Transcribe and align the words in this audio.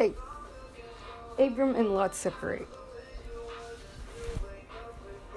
Hey, 0.00 0.14
Abram 1.38 1.74
and 1.74 1.92
Lot 1.92 2.14
separate. 2.14 2.66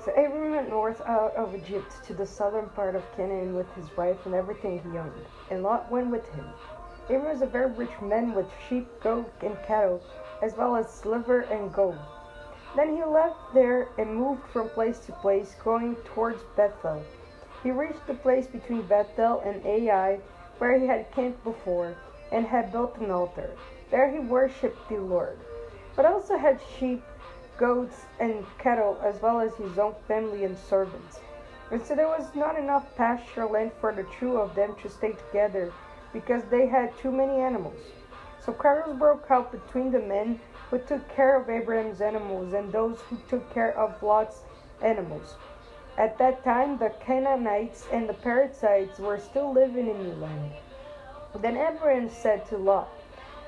So 0.06 0.12
Abram 0.12 0.52
went 0.52 0.70
north 0.70 1.02
out 1.02 1.36
of 1.36 1.54
Egypt 1.54 1.92
to 2.06 2.14
the 2.14 2.26
southern 2.26 2.68
part 2.68 2.96
of 2.96 3.04
Canaan 3.18 3.56
with 3.56 3.70
his 3.74 3.88
wife 3.98 4.26
and 4.26 4.34
everything 4.34 4.80
he 4.80 4.98
owned, 4.98 5.26
and 5.52 5.64
Lot 5.64 5.92
went 5.92 6.12
with 6.12 6.26
him. 6.30 6.46
Abram 7.10 7.26
was 7.26 7.42
a 7.42 7.46
very 7.46 7.74
rich 7.74 7.92
man 8.02 8.34
with 8.34 8.46
sheep, 8.70 8.88
goat, 9.02 9.30
and 9.42 9.58
cattle, 9.68 10.02
as 10.42 10.56
well 10.56 10.78
as 10.78 10.90
silver 10.90 11.42
and 11.42 11.74
gold. 11.74 12.00
Then 12.74 12.96
he 12.96 13.04
left 13.04 13.54
there 13.54 13.90
and 13.98 14.16
moved 14.16 14.48
from 14.54 14.70
place 14.70 15.00
to 15.00 15.12
place, 15.12 15.56
going 15.62 15.98
towards 16.06 16.42
Bethel. 16.56 17.04
He 17.64 17.72
reached 17.72 18.08
the 18.08 18.14
place 18.14 18.48
between 18.48 18.84
Bethel 18.84 19.42
and 19.42 19.66
Ai, 19.66 20.20
where 20.60 20.80
he 20.80 20.88
had 20.88 21.12
camped 21.12 21.44
before, 21.44 21.98
and 22.32 22.46
had 22.46 22.72
built 22.72 22.96
an 23.00 23.12
altar. 23.12 23.50
There 23.94 24.10
he 24.10 24.18
worshipped 24.18 24.90
the 24.90 24.98
Lord, 24.98 25.38
but 25.96 26.04
also 26.04 26.36
had 26.36 26.60
sheep, 26.80 27.04
goats, 27.58 28.06
and 28.20 28.44
cattle, 28.58 28.98
as 29.04 29.22
well 29.22 29.40
as 29.40 29.54
his 29.54 29.78
own 29.78 29.94
family 30.08 30.46
and 30.46 30.58
servants. 30.58 31.20
And 31.70 31.80
so 31.80 31.94
there 31.94 32.08
was 32.08 32.34
not 32.34 32.58
enough 32.58 32.96
pasture 32.96 33.46
land 33.46 33.72
for 33.80 33.94
the 33.94 34.08
two 34.20 34.38
of 34.38 34.56
them 34.56 34.76
to 34.82 34.90
stay 34.90 35.12
together, 35.12 35.72
because 36.12 36.42
they 36.46 36.66
had 36.66 36.98
too 36.98 37.12
many 37.12 37.40
animals. 37.40 37.80
So 38.44 38.52
quarrels 38.52 38.98
broke 38.98 39.30
out 39.30 39.52
between 39.52 39.92
the 39.92 40.00
men 40.00 40.40
who 40.72 40.80
took 40.80 41.08
care 41.16 41.40
of 41.40 41.48
Abraham's 41.48 42.02
animals 42.02 42.54
and 42.54 42.72
those 42.72 43.00
who 43.02 43.18
took 43.30 43.48
care 43.54 43.78
of 43.78 44.02
Lot's 44.02 44.40
animals. 44.82 45.36
At 46.00 46.18
that 46.18 46.44
time, 46.44 46.80
the 46.80 46.90
Canaanites 47.06 47.86
and 47.92 48.10
the 48.10 48.16
Perizzites 48.16 48.98
were 48.98 49.20
still 49.20 49.54
living 49.54 49.88
in 49.88 50.10
the 50.10 50.16
land. 50.16 50.52
Then 51.42 51.58
Abraham 51.58 52.10
said 52.10 52.48
to 52.50 52.58
Lot, 52.58 52.90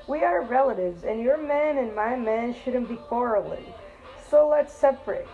We 0.08 0.22
are 0.22 0.42
relatives, 0.42 1.02
and 1.02 1.20
your 1.20 1.36
man 1.36 1.78
and 1.78 1.94
my 1.94 2.14
man 2.14 2.54
shouldn't 2.62 2.88
be 2.88 2.96
quarreling. 2.96 3.64
So 4.30 4.48
let's 4.48 4.72
separate. 4.72 5.26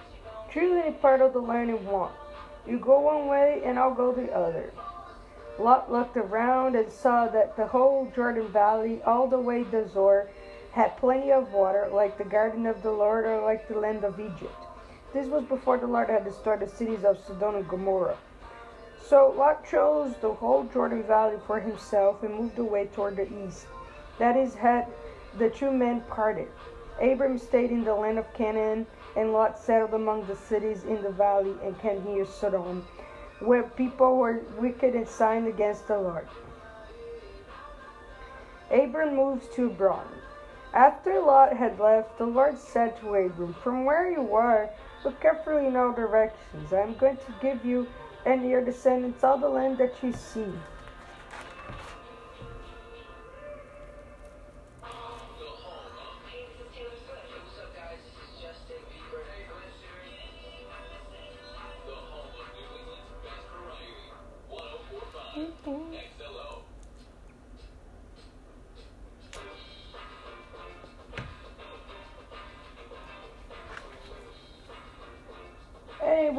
Choose 0.51 0.83
any 0.83 0.95
part 0.95 1.21
of 1.21 1.35
the 1.35 1.41
land 1.41 1.69
you 1.69 1.77
want. 1.77 2.15
You 2.67 2.79
go 2.79 3.01
one 3.01 3.27
way, 3.27 3.61
and 3.65 3.79
I'll 3.79 3.95
go 3.95 4.13
the 4.13 4.33
other. 4.33 4.73
Lot 5.59 5.93
looked 5.93 6.17
around 6.17 6.77
and 6.77 6.91
saw 6.91 7.29
that 7.29 7.57
the 7.57 7.67
whole 7.67 8.11
Jordan 8.15 8.49
Valley, 8.49 9.03
all 9.03 9.27
the 9.27 9.39
way 9.39 9.65
to 9.65 9.89
Zoar, 9.89 10.31
had 10.73 10.97
plenty 10.97 11.31
of 11.33 11.53
water, 11.53 11.91
like 11.93 12.17
the 12.17 12.25
garden 12.25 12.65
of 12.65 12.83
the 12.83 12.91
Lord 12.91 13.27
or 13.27 13.43
like 13.43 13.69
the 13.69 13.79
land 13.79 14.05
of 14.05 14.19
Egypt. 14.19 14.57
This 15.13 15.27
was 15.27 15.45
before 15.45 15.77
the 15.77 15.87
Lord 15.87 16.09
had 16.09 16.25
destroyed 16.25 16.61
the 16.61 16.69
cities 16.69 17.05
of 17.05 17.23
Sodom 17.27 17.57
and 17.57 17.69
Gomorrah. 17.69 18.17
So 19.07 19.35
Lot 19.37 19.69
chose 19.69 20.15
the 20.23 20.33
whole 20.33 20.65
Jordan 20.65 21.03
Valley 21.03 21.37
for 21.47 21.61
himself 21.61 22.23
and 22.23 22.35
moved 22.35 22.59
away 22.59 22.87
toward 22.87 23.17
the 23.17 23.29
east. 23.47 23.67
That 24.19 24.37
is, 24.37 24.55
had 24.55 24.87
the 25.39 25.51
two 25.51 25.71
men 25.71 26.03
parted. 26.09 26.49
Abram 27.01 27.39
stayed 27.39 27.71
in 27.71 27.85
the 27.85 27.95
land 27.95 28.19
of 28.19 28.33
Canaan, 28.35 28.87
and 29.17 29.33
Lot 29.33 29.59
settled 29.59 29.95
among 29.95 30.27
the 30.27 30.37
cities 30.37 30.85
in 30.85 31.03
the 31.03 31.11
valley 31.11 31.55
and 31.63 31.79
came 31.81 32.05
near 32.05 32.25
Sodom, 32.25 32.85
where 33.41 33.65
people 33.65 34.17
were 34.17 34.43
wicked 34.59 34.95
and 34.95 35.09
signed 35.09 35.49
against 35.49 35.89
the 35.89 35.99
Lord. 35.99 36.27
Abram 38.71 39.17
moves 39.17 39.49
to 39.55 39.69
Hebron. 39.69 40.07
After 40.73 41.21
Lot 41.21 41.55
had 41.55 41.79
left, 41.79 42.17
the 42.19 42.27
Lord 42.27 42.59
said 42.59 42.99
to 43.01 43.15
Abram, 43.15 43.55
From 43.55 43.85
where 43.85 44.11
you 44.11 44.35
are, 44.35 44.71
look 45.05 45.21
carefully 45.21 45.67
in 45.67 45.77
all 45.77 45.93
directions. 45.93 46.73
I 46.73 46.81
am 46.81 46.95
going 46.95 47.19
to 47.19 47.35
give 47.43 47.65
you 47.65 47.89
and 48.25 48.49
your 48.49 48.65
descendants 48.65 49.25
all 49.25 49.37
the 49.37 49.49
land 49.49 49.79
that 49.79 50.03
you 50.03 50.13
see. 50.13 50.47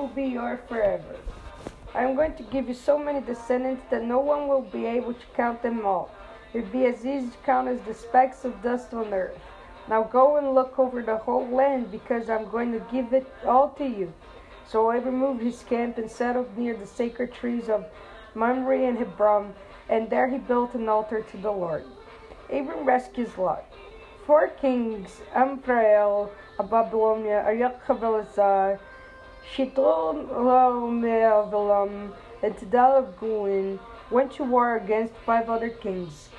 Will 0.03 0.09
be 0.09 0.25
yours 0.25 0.59
forever. 0.67 1.15
I 1.95 2.03
am 2.03 2.15
going 2.15 2.35
to 2.35 2.43
give 2.43 2.67
you 2.67 2.73
so 2.73 2.97
many 2.97 3.21
descendants 3.21 3.85
that 3.89 4.03
no 4.03 4.19
one 4.19 4.49
will 4.49 4.63
be 4.63 4.85
able 4.85 5.13
to 5.13 5.25
count 5.33 5.61
them 5.63 5.85
all. 5.85 6.11
It 6.53 6.65
will 6.65 6.71
be 6.71 6.85
as 6.87 7.05
easy 7.05 7.29
to 7.29 7.37
count 7.45 7.69
as 7.69 7.79
the 7.81 7.93
specks 7.93 8.43
of 8.43 8.61
dust 8.61 8.93
on 8.93 9.13
earth. 9.13 9.39
Now 9.87 10.03
go 10.03 10.35
and 10.35 10.53
look 10.53 10.77
over 10.77 11.01
the 11.01 11.15
whole 11.15 11.47
land, 11.47 11.89
because 11.89 12.29
I'm 12.29 12.49
going 12.49 12.73
to 12.73 12.85
give 12.91 13.13
it 13.13 13.33
all 13.45 13.69
to 13.77 13.85
you. 13.85 14.11
So 14.67 14.91
Abram 14.91 15.17
moved 15.17 15.41
his 15.41 15.63
camp 15.63 15.97
and 15.97 16.11
settled 16.11 16.57
near 16.57 16.75
the 16.75 16.85
sacred 16.85 17.31
trees 17.31 17.69
of 17.69 17.85
Mamre 18.35 18.85
and 18.85 18.97
Hebron, 18.97 19.53
and 19.87 20.09
there 20.09 20.27
he 20.27 20.37
built 20.37 20.73
an 20.73 20.89
altar 20.89 21.21
to 21.31 21.37
the 21.37 21.51
Lord. 21.51 21.85
Abram 22.49 22.83
rescues 22.83 23.37
Lot. 23.37 23.63
Four 24.25 24.49
kings, 24.49 25.21
Amphrael 25.33 26.29
of 26.59 26.69
Babylonia, 29.57 30.25
Aryachavelazar, 30.29 31.51
Shitlomeavelam, 31.51 32.11
and 32.43 32.57
Tidalaguin 32.57 33.79
went 34.11 34.31
to 34.33 34.43
war 34.43 34.75
against 34.77 35.13
five 35.25 35.49
other 35.49 35.69
kings. 35.69 36.29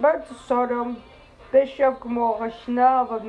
Back 0.00 0.28
to 0.28 0.34
Sodom, 0.34 1.02
Bishop 1.52 2.00
Gomorrah, 2.00 2.50
Shna 2.50 3.08
of 3.08 3.22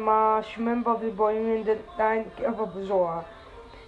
Shemem 0.45 0.83
Babylonia, 0.83 1.55
and 1.55 1.65
the 1.65 1.77
nine 1.97 2.31
of 2.45 2.87
Zoar. 2.87 3.25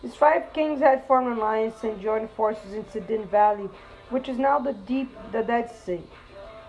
These 0.04 0.16
five 0.16 0.54
kings 0.54 0.80
had 0.80 1.08
formed 1.08 1.28
an 1.28 1.38
alliance 1.40 1.84
and 1.84 2.00
joined 2.00 2.30
forces 2.32 2.74
in 2.74 2.84
Siddim 2.86 3.28
Valley, 3.30 3.70
which 4.10 4.30
is 4.30 4.38
now 4.38 4.60
the 4.60 4.74
deep, 4.74 5.10
the 5.32 5.42
Dead 5.42 5.72
Sea. 5.72 6.04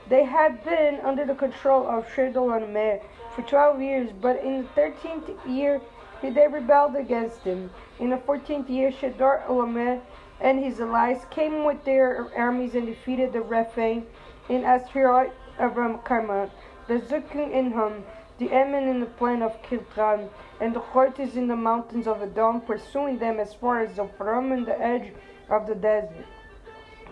They 0.08 0.24
had 0.24 0.64
been 0.64 1.00
under 1.00 1.26
the 1.26 1.34
control 1.34 1.86
of 1.86 2.06
Chedorlaomer 2.08 3.02
for 3.34 3.42
twelve 3.42 3.82
years, 3.82 4.10
but 4.18 4.42
in 4.42 4.62
the 4.62 4.68
thirteenth 4.68 5.28
year 5.46 5.82
they 6.22 6.48
rebelled 6.48 6.96
against 6.96 7.42
him. 7.42 7.70
In 7.98 8.10
the 8.10 8.16
fourteenth 8.18 8.68
year, 8.68 8.90
Chedorlaomer 8.90 10.00
and 10.40 10.62
his 10.62 10.80
allies 10.80 11.24
came 11.30 11.64
with 11.64 11.84
their 11.84 12.30
armies 12.36 12.74
and 12.74 12.86
defeated 12.86 13.32
the 13.32 13.40
Rephaim 13.40 14.06
in 14.48 14.62
Ashteroth, 14.62 15.32
Abram 15.58 15.98
Karmah, 15.98 16.50
the 16.86 17.00
Zukim 17.00 17.52
in 17.52 17.72
Hum, 17.72 18.04
the 18.38 18.50
Emin 18.52 18.88
in 18.88 19.00
the 19.00 19.06
plain 19.06 19.42
of 19.42 19.60
Kiltran, 19.62 20.28
and 20.60 20.74
the 20.74 20.80
Hortes 20.80 21.34
in 21.34 21.48
the 21.48 21.56
mountains 21.56 22.06
of 22.06 22.22
Edom, 22.22 22.60
pursuing 22.60 23.18
them 23.18 23.40
as 23.40 23.54
far 23.54 23.80
as 23.80 23.96
Zophram 23.96 24.52
and 24.52 24.66
the 24.66 24.80
edge 24.80 25.12
of 25.50 25.66
the 25.66 25.74
desert. 25.74 26.26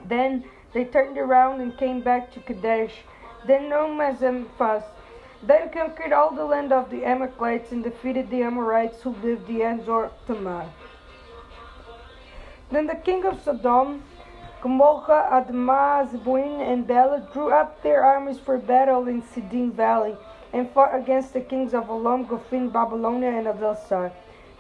Then 0.06 0.44
they 0.73 0.84
turned 0.84 1.19
around 1.19 1.61
and 1.61 1.77
came 1.77 2.00
back 2.00 2.33
to 2.33 2.41
Kadesh, 2.41 3.03
then 3.47 3.73
as 3.73 4.23
Emphas. 4.23 4.84
They 5.43 5.69
conquered 5.73 6.13
all 6.13 6.35
the 6.35 6.45
land 6.45 6.73
of 6.73 6.91
the 6.91 7.05
Amalekites 7.05 7.71
and 7.71 7.85
defeated 7.85 8.31
the 8.31 8.43
Amorites 8.43 9.03
who 9.03 9.11
lived 9.11 9.47
the 9.47 9.61
Enzor 9.63 10.11
Tamar. 10.27 10.71
Then 12.71 12.87
the 12.87 12.97
king 12.97 13.25
of 13.25 13.41
Sodom, 13.43 14.03
Gomorrah, 14.63 15.29
Admah, 15.31 16.11
Zeboim, 16.11 16.61
and 16.61 16.87
Bela 16.87 17.29
drew 17.33 17.53
up 17.53 17.83
their 17.83 18.03
armies 18.03 18.39
for 18.39 18.59
battle 18.59 19.07
in 19.07 19.23
Siddim 19.23 19.73
Valley 19.73 20.17
and 20.53 20.71
fought 20.71 20.95
against 20.95 21.33
the 21.33 21.41
kings 21.41 21.75
of 21.75 21.89
Elam, 21.91 22.25
Gophim, 22.25 22.71
Babylonia, 22.71 23.31
and 23.31 23.47
Adelsar. 23.47 24.11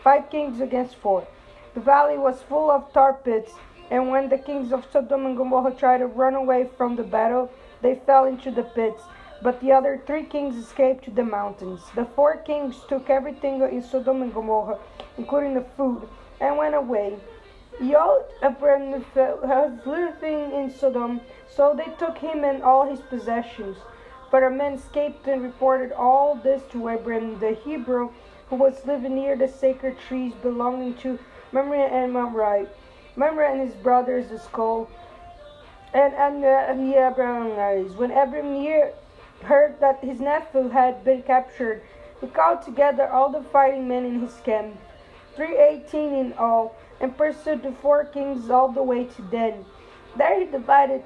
Five 0.04 0.30
kings 0.30 0.60
against 0.60 0.96
four. 0.96 1.26
The 1.74 1.80
valley 1.80 2.18
was 2.18 2.42
full 2.42 2.70
of 2.70 2.92
tar 2.92 3.14
pits, 3.14 3.52
and 3.90 4.10
when 4.10 4.28
the 4.28 4.38
kings 4.38 4.72
of 4.72 4.86
Sodom 4.92 5.26
and 5.26 5.36
Gomorrah 5.36 5.74
tried 5.74 5.98
to 5.98 6.06
run 6.06 6.34
away 6.34 6.68
from 6.76 6.96
the 6.96 7.02
battle, 7.02 7.50
they 7.82 7.96
fell 8.06 8.26
into 8.26 8.50
the 8.50 8.62
pits. 8.62 9.02
But 9.42 9.60
the 9.60 9.72
other 9.72 10.02
three 10.06 10.24
kings 10.24 10.56
escaped 10.56 11.04
to 11.04 11.10
the 11.10 11.24
mountains. 11.24 11.82
The 11.94 12.06
four 12.06 12.36
kings 12.38 12.76
took 12.88 13.10
everything 13.10 13.60
in 13.60 13.82
Sodom 13.82 14.22
and 14.22 14.32
Gomorrah, 14.32 14.78
including 15.18 15.54
the 15.54 15.66
food, 15.76 16.08
and 16.40 16.56
went 16.56 16.74
away. 16.74 17.18
Yod 17.80 18.24
Abram 18.40 19.04
was 19.14 19.86
living 19.86 20.52
in 20.52 20.70
Sodom, 20.70 21.20
so 21.48 21.74
they 21.74 21.92
took 21.98 22.16
him 22.18 22.44
and 22.44 22.62
all 22.62 22.86
his 22.86 23.00
possessions. 23.00 23.76
But 24.30 24.42
a 24.42 24.50
man 24.50 24.74
escaped 24.74 25.26
and 25.28 25.42
reported 25.42 25.92
all 25.92 26.34
this 26.36 26.62
to 26.72 26.88
Abram 26.88 27.38
the 27.38 27.52
Hebrew, 27.52 28.10
who 28.48 28.56
was 28.56 28.86
living 28.86 29.14
near 29.14 29.36
the 29.36 29.48
sacred 29.48 29.98
trees 29.98 30.32
belonging 30.42 30.94
to 30.98 31.18
Mamre 31.52 31.78
and 31.78 32.12
Mamre. 32.12 32.66
Mamre 33.14 33.50
and 33.50 33.60
his 33.60 33.74
brothers 33.74 34.30
Eshcol 34.30 34.88
and 35.92 36.14
and 36.14 36.94
Abraham 36.94 37.96
When 37.96 38.10
Abram 38.10 38.54
heard 39.46 39.80
that 39.80 40.02
his 40.02 40.20
nephew 40.20 40.68
had 40.68 41.02
been 41.04 41.22
captured, 41.22 41.82
he 42.20 42.26
called 42.26 42.62
together 42.62 43.08
all 43.08 43.30
the 43.30 43.42
fighting 43.42 43.88
men 43.88 44.04
in 44.04 44.20
his 44.20 44.34
camp, 44.44 44.76
three 45.34 45.56
eighteen 45.56 46.14
in 46.14 46.32
all, 46.34 46.74
and 47.00 47.16
pursued 47.16 47.62
the 47.62 47.72
four 47.72 48.04
kings 48.04 48.50
all 48.50 48.68
the 48.68 48.82
way 48.82 49.04
to 49.04 49.22
Den. 49.22 49.64
There 50.16 50.40
he 50.40 50.46
divided 50.46 51.02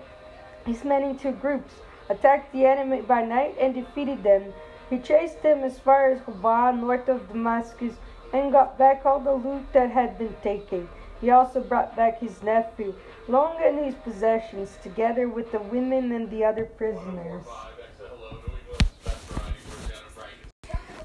his 0.64 0.84
men 0.84 1.02
into 1.02 1.32
groups. 1.32 1.75
attacked 2.10 2.52
the 2.52 2.66
enemy 2.66 3.00
by 3.00 3.25
night 3.25 3.56
and 3.60 3.72
defeated 3.72 4.22
them. 4.22 4.52
He 4.90 4.98
chased 4.98 5.42
them 5.42 5.62
as 5.62 5.78
far 5.78 6.10
as 6.10 6.20
Hobah, 6.22 6.78
north 6.78 7.08
of 7.08 7.28
Damascus, 7.28 7.94
and 8.32 8.52
got 8.52 8.76
back 8.76 9.06
all 9.06 9.20
the 9.20 9.32
loot 9.32 9.72
that 9.72 9.90
had 9.90 10.19
been 10.19 10.34
taken. 10.42 10.88
He 11.20 11.31
also 11.31 11.60
brought 11.60 11.94
back 11.94 12.19
his 12.19 12.42
nephew, 12.42 12.94
Long 13.28 13.56
and 13.62 13.78
his 13.84 13.94
possessions, 13.94 14.76
together 14.82 15.28
with 15.28 15.52
the 15.52 15.60
women 15.60 16.10
and 16.10 16.31
the 16.31 16.44
other 16.44 16.64
prisoners. 16.64 17.44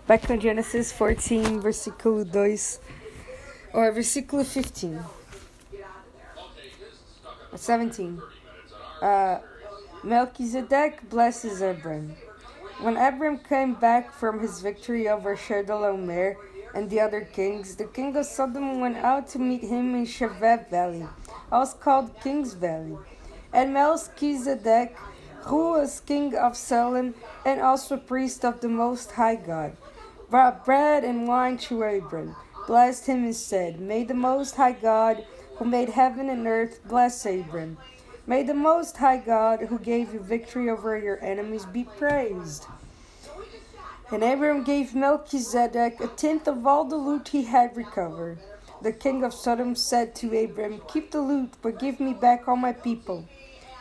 Back 0.08 0.30
in 0.30 0.40
Genesis 0.40 0.92
14, 0.92 1.64
versículo 1.64 2.32
2, 2.32 2.80
or 3.74 3.92
versículo 3.92 4.46
15. 4.46 5.04
17. 7.56 8.22
Uh, 9.02 9.40
Melchizedek 10.04 11.10
blesses 11.10 11.60
Abram. 11.60 12.16
When 12.82 12.98
Abram 12.98 13.40
came 13.40 13.74
back 13.74 14.14
from 14.14 14.40
his 14.42 14.62
victory 14.62 15.10
over 15.10 15.36
Chedorlaomer 15.36 16.36
and 16.76 16.88
the 16.88 17.00
other 17.00 17.22
kings, 17.22 17.76
the 17.76 17.86
king 17.86 18.16
of 18.16 18.28
Sodom 18.28 18.80
went 18.80 18.98
out 18.98 19.28
to 19.30 19.40
meet 19.40 19.64
him 19.64 19.96
in 19.96 20.06
Shaveh 20.06 20.70
Valley, 20.70 21.08
also 21.52 21.78
called 21.78 22.22
King's 22.22 22.54
Valley. 22.54 22.96
And 23.52 23.74
Melchizedek, 23.74 24.96
who 25.46 25.72
was 25.72 26.00
king 26.02 26.36
of 26.36 26.56
Salem 26.56 27.16
and 27.44 27.60
also 27.60 27.98
priest 27.98 28.46
of 28.46 28.62
the 28.62 28.70
Most 28.70 29.14
High 29.14 29.38
God, 29.38 29.76
brought 30.30 30.66
bread 30.66 31.04
and 31.04 31.28
wine 31.28 31.58
to 31.58 31.84
Abram, 31.84 32.36
blessed 32.68 33.08
him, 33.08 33.24
and 33.24 33.36
said, 33.36 33.80
May 33.80 34.04
the 34.04 34.14
Most 34.14 34.56
High 34.56 34.74
God, 34.74 35.26
who 35.58 35.66
made 35.66 35.90
heaven 35.90 36.30
and 36.30 36.48
earth, 36.48 36.82
bless 36.86 37.26
Abram. 37.26 37.78
May 38.28 38.44
the 38.44 38.54
Most 38.54 38.98
High 38.98 39.18
God, 39.18 39.62
who 39.62 39.78
gave 39.78 40.14
you 40.14 40.20
victory 40.20 40.70
over 40.70 40.98
your 40.98 41.24
enemies, 41.24 41.66
be 41.66 41.84
praised. 41.84 42.66
And 44.12 44.24
Abram 44.24 44.64
gave 44.64 44.96
Melchizedek 44.96 46.00
a 46.00 46.08
tenth 46.08 46.48
of 46.48 46.66
all 46.66 46.86
the 46.86 46.96
loot 46.96 47.30
he 47.30 47.44
had 47.44 47.76
recovered. 47.76 48.40
The 48.82 48.92
king 48.92 49.24
of 49.24 49.34
Sodom 49.34 49.76
said 49.76 50.16
to 50.16 50.38
Abram, 50.38 50.82
Keep 50.88 51.12
the 51.12 51.22
loot, 51.22 51.54
but 51.62 51.80
give 51.80 52.00
me 52.00 52.14
back 52.14 52.48
all 52.48 52.56
my 52.56 52.74
people. 52.74 53.28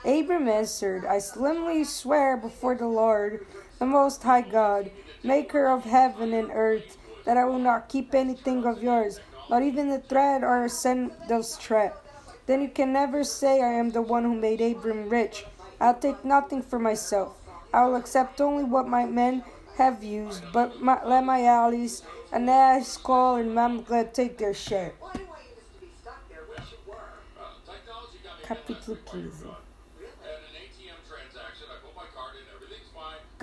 Abram 0.05 0.49
answered, 0.49 1.05
I 1.05 1.19
solemnly 1.19 1.85
swear 1.85 2.37
before 2.37 2.75
the 2.75 2.87
Lord, 2.87 3.47
the 3.79 3.87
Most 3.87 4.23
High 4.23 4.43
God, 4.43 4.91
maker 5.23 5.67
of 5.67 5.85
heaven 5.85 6.33
and 6.33 6.51
earth, 6.53 6.97
that 7.25 7.37
I 7.37 7.45
will 7.45 7.59
not 7.59 7.89
keep 7.89 8.15
anything 8.15 8.65
of 8.65 8.83
yours, 8.83 9.21
not 9.51 9.63
even 9.63 9.89
the 9.89 9.99
thread 9.99 10.43
or 10.43 10.65
a 10.65 10.69
sandal's 10.69 11.55
strap. 11.55 12.05
Then 12.47 12.61
you 12.61 12.69
can 12.69 12.93
never 12.93 13.25
say, 13.25 13.63
I 13.63 13.73
am 13.73 13.91
the 13.91 14.03
one 14.03 14.25
who 14.25 14.35
made 14.35 14.61
Abram 14.61 15.09
rich. 15.09 15.45
I'll 15.81 15.99
take 15.99 16.25
nothing 16.25 16.63
for 16.63 16.79
myself. 16.79 17.37
I 17.73 17.85
will 17.87 17.97
accept 17.97 18.41
only 18.41 18.65
what 18.65 18.87
my 18.87 19.05
men 19.07 19.43
have 19.77 20.05
used, 20.05 20.45
but 20.53 20.81
my, 20.81 21.03
let 21.05 21.25
my 21.25 21.45
allies, 21.45 22.03
Anas, 22.33 22.97
Kol, 22.99 23.37
and 23.37 23.55
Mamre 23.55 24.05
take 24.13 24.39
their 24.39 24.55
share. 24.55 24.93
Capítulo 28.45 28.99
15 29.11 29.64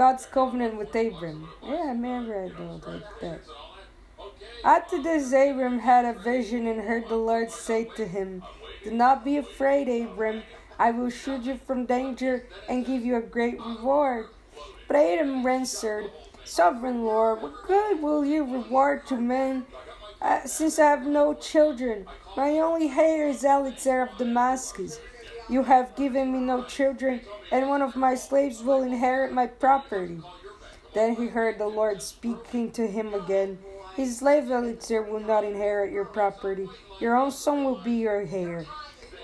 God's 0.01 0.25
covenant 0.25 0.80
with 0.80 0.95
Abram. 0.95 1.48
Yeah, 1.62 1.75
I 1.75 1.88
remember 1.89 2.45
I 2.45 2.48
don't 2.57 2.88
like 2.88 3.19
that. 3.21 3.42
After 4.65 5.00
this, 5.00 5.27
Abram 5.27 5.77
had 5.77 6.06
a 6.06 6.19
vision 6.19 6.65
and 6.65 6.81
heard 6.81 7.07
the 7.07 7.18
Lord 7.18 7.51
say 7.51 7.86
to 7.98 8.07
him, 8.07 8.42
Do 8.83 8.89
not 8.89 9.24
be 9.24 9.38
afraid, 9.38 9.88
Abram. 9.88 10.42
I 10.80 10.89
will 10.89 11.12
shield 11.12 11.45
you 11.45 11.59
from 11.68 11.86
danger 11.86 12.48
and 12.68 12.83
give 12.83 13.06
you 13.06 13.15
a 13.18 13.21
great 13.21 13.59
reward. 13.59 14.25
But 14.88 14.95
Abram 14.95 15.45
answered, 15.45 16.09
Sovereign 16.45 17.03
Lord, 17.06 17.44
what 17.44 17.68
good 17.68 18.01
will 18.01 18.25
you 18.25 18.44
reward 18.44 19.06
to 19.06 19.18
men, 19.18 19.68
uh, 20.19 20.48
since 20.48 20.80
I 20.80 20.89
have 20.89 21.06
no 21.06 21.36
children? 21.36 22.07
My 22.36 22.57
only 22.57 22.89
heir 22.89 23.27
is 23.27 23.44
Eliezer 23.44 24.01
of 24.01 24.18
Damascus. 24.18 25.00
You 25.51 25.63
have 25.63 25.98
given 25.98 26.31
me 26.31 26.39
no 26.39 26.63
children, 26.63 27.19
and 27.51 27.68
one 27.68 27.81
of 27.81 27.98
my 27.98 28.15
slaves 28.15 28.63
will 28.63 28.83
inherit 28.83 29.33
my 29.33 29.48
property. 29.48 30.21
Then 30.94 31.13
he 31.18 31.27
heard 31.27 31.57
the 31.57 31.68
Lord 31.68 32.01
speaking 32.01 32.71
to 32.71 32.88
him 32.88 33.13
again. 33.13 33.59
His 33.98 34.19
slave 34.19 34.50
Eliezer 34.50 35.01
will 35.01 35.19
not 35.19 35.44
inherit 35.44 35.92
your 35.92 36.06
property. 36.06 36.69
Your 37.01 37.18
own 37.18 37.31
son 37.31 37.65
will 37.65 37.83
be 37.83 37.92
your 37.92 38.25
heir. 38.31 38.65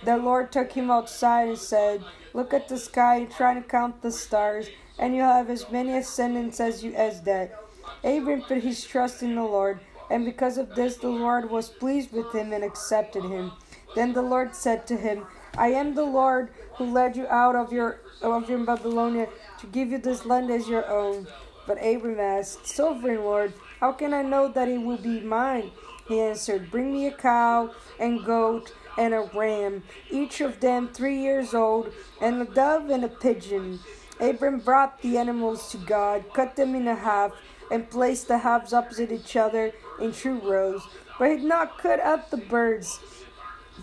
The 0.04 0.18
Lord 0.18 0.52
took 0.52 0.74
him 0.74 0.92
outside 0.92 1.48
and 1.48 1.58
said, 1.58 2.04
Look 2.34 2.54
at 2.54 2.68
the 2.68 2.78
sky 2.78 3.16
and 3.16 3.32
try 3.32 3.54
to 3.54 3.62
count 3.62 4.02
the 4.02 4.12
stars, 4.12 4.68
and 5.00 5.16
you'll 5.16 5.28
have 5.28 5.50
as 5.50 5.72
many 5.72 5.96
ascendants 5.96 6.60
as 6.60 6.84
you 6.84 6.94
as 6.94 7.22
that. 7.22 7.58
Abram 8.04 8.42
put 8.42 8.64
his 8.64 8.84
trust 8.84 9.24
in 9.24 9.36
the 9.36 9.44
Lord, 9.44 9.80
and 10.12 10.26
because 10.26 10.58
of 10.58 10.76
this 10.76 10.98
the 10.98 11.08
Lord 11.08 11.50
was 11.50 11.70
pleased 11.70 12.12
with 12.12 12.34
him 12.36 12.52
and 12.52 12.66
accepted 12.66 13.24
him. 13.24 13.54
Then 13.96 14.12
the 14.12 14.22
Lord 14.22 14.54
said 14.54 14.86
to 14.88 14.98
him, 14.98 15.26
I 15.58 15.70
am 15.70 15.96
the 15.96 16.06
Lord 16.06 16.50
who 16.76 16.86
led 16.86 17.18
you 17.18 17.28
out 17.28 17.56
of 17.56 17.74
your 17.74 18.00
of 18.22 18.50
your 18.50 18.60
Babylonia 18.60 19.28
to 19.60 19.68
give 19.68 19.92
you 19.92 19.98
this 19.98 20.26
land 20.26 20.52
as 20.52 20.68
your 20.68 20.88
own. 20.88 21.28
But 21.66 21.84
Abram 21.84 22.20
asked, 22.20 22.68
Sovereign 22.68 23.24
Lord, 23.24 23.54
how 23.80 23.92
can 23.92 24.14
I 24.14 24.22
know 24.22 24.48
that 24.48 24.70
it 24.70 24.82
will 24.82 24.98
be 24.98 25.20
mine? 25.20 25.72
He 26.08 26.22
answered, 26.22 26.72
Bring 26.72 26.94
me 26.94 27.08
a 27.08 27.12
cow 27.12 27.72
and 28.00 28.24
goat 28.24 28.74
and 28.98 29.14
a 29.14 29.30
ram, 29.34 29.84
each 30.10 30.42
of 30.42 30.60
them 30.60 30.88
three 30.88 31.22
years 31.22 31.54
old, 31.54 31.92
and 32.22 32.42
a 32.42 32.46
dove 32.46 32.90
and 32.90 33.04
a 33.04 33.10
pigeon. 33.10 33.80
Abram 34.20 34.60
brought 34.60 35.02
the 35.02 35.18
animals 35.18 35.72
to 35.72 35.78
God, 35.78 36.26
cut 36.34 36.56
them 36.56 36.74
in 36.74 36.86
half, 36.86 37.34
and 37.70 37.90
placed 37.90 38.28
the 38.28 38.40
halves 38.40 38.74
opposite 38.74 39.12
each 39.12 39.36
other 39.36 39.72
in 40.00 40.12
two 40.12 40.40
rows. 40.40 40.82
But 41.20 41.32
he 41.32 41.38
did 41.38 41.46
not 41.46 41.78
cut 41.78 42.00
up 42.00 42.30
the 42.30 42.38
birds. 42.38 43.00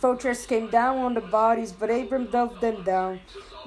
Vultures 0.00 0.46
came 0.46 0.68
down 0.68 0.98
on 0.98 1.14
the 1.14 1.20
bodies, 1.20 1.72
but 1.72 1.90
Abram 1.90 2.26
dove 2.26 2.60
them 2.60 2.82
down. 2.82 3.20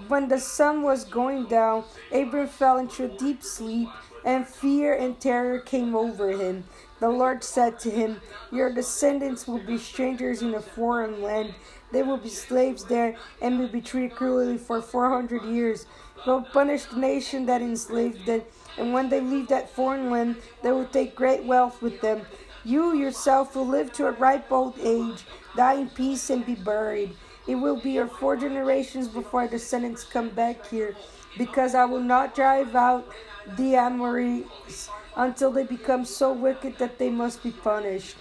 When 0.07 0.27
the 0.27 0.39
sun 0.39 0.83
was 0.83 1.03
going 1.03 1.45
down, 1.45 1.85
Abram 2.12 2.47
fell 2.47 2.77
into 2.77 3.06
a 3.06 3.18
deep 3.18 3.44
sleep, 3.44 3.89
and 4.25 4.45
fear 4.45 4.94
and 4.94 5.19
terror 5.19 5.59
came 5.59 5.95
over 5.95 6.29
him. 6.29 6.65
The 7.00 7.09
Lord 7.09 7.44
said 7.44 7.79
to 7.79 7.89
him, 7.89 8.19
Your 8.51 8.74
descendants 8.74 9.47
will 9.47 9.59
be 9.59 9.77
strangers 9.77 10.41
in 10.41 10.53
a 10.53 10.62
foreign 10.62 11.21
land. 11.21 11.53
They 11.91 12.03
will 12.03 12.18
be 12.18 12.29
slaves 12.29 12.83
there 12.83 13.15
and 13.41 13.57
will 13.57 13.69
be 13.69 13.81
treated 13.81 14.12
cruelly 14.12 14.57
for 14.57 14.81
400 14.81 15.44
years. 15.44 15.85
They'll 16.25 16.41
punish 16.41 16.85
the 16.85 16.97
nation 16.97 17.45
that 17.45 17.62
enslaved 17.62 18.25
them, 18.25 18.41
and 18.77 18.91
when 18.91 19.09
they 19.09 19.21
leave 19.21 19.47
that 19.47 19.69
foreign 19.69 20.09
land, 20.09 20.38
they 20.62 20.72
will 20.72 20.86
take 20.88 21.15
great 21.15 21.43
wealth 21.43 21.81
with 21.81 22.01
them. 22.01 22.24
You 22.67 22.97
yourself 22.97 23.55
will 23.55 23.65
live 23.65 23.93
to 23.93 24.07
a 24.07 24.12
ripe 24.12 24.51
old 24.51 24.77
age, 24.83 25.24
die 25.55 25.75
in 25.75 25.89
peace, 25.89 26.29
and 26.29 26.45
be 26.45 26.55
buried. 26.55 27.15
It 27.47 27.55
will 27.55 27.79
be 27.79 27.91
your 27.91 28.09
four 28.09 28.36
generations 28.36 29.07
before 29.07 29.47
descendants 29.47 30.03
come 30.03 30.27
back 30.27 30.67
here, 30.67 30.93
because 31.38 31.75
I 31.75 31.86
will 31.86 32.01
not 32.01 32.36
drive 32.36 32.75
out 32.75 33.07
the 33.55 33.77
Amorites 33.77 34.89
until 35.15 35.50
they 35.50 35.63
become 35.63 36.03
so 36.03 36.33
wicked 36.33 36.77
that 36.77 37.00
they 37.00 37.09
must 37.09 37.41
be 37.41 37.51
punished. 37.51 38.17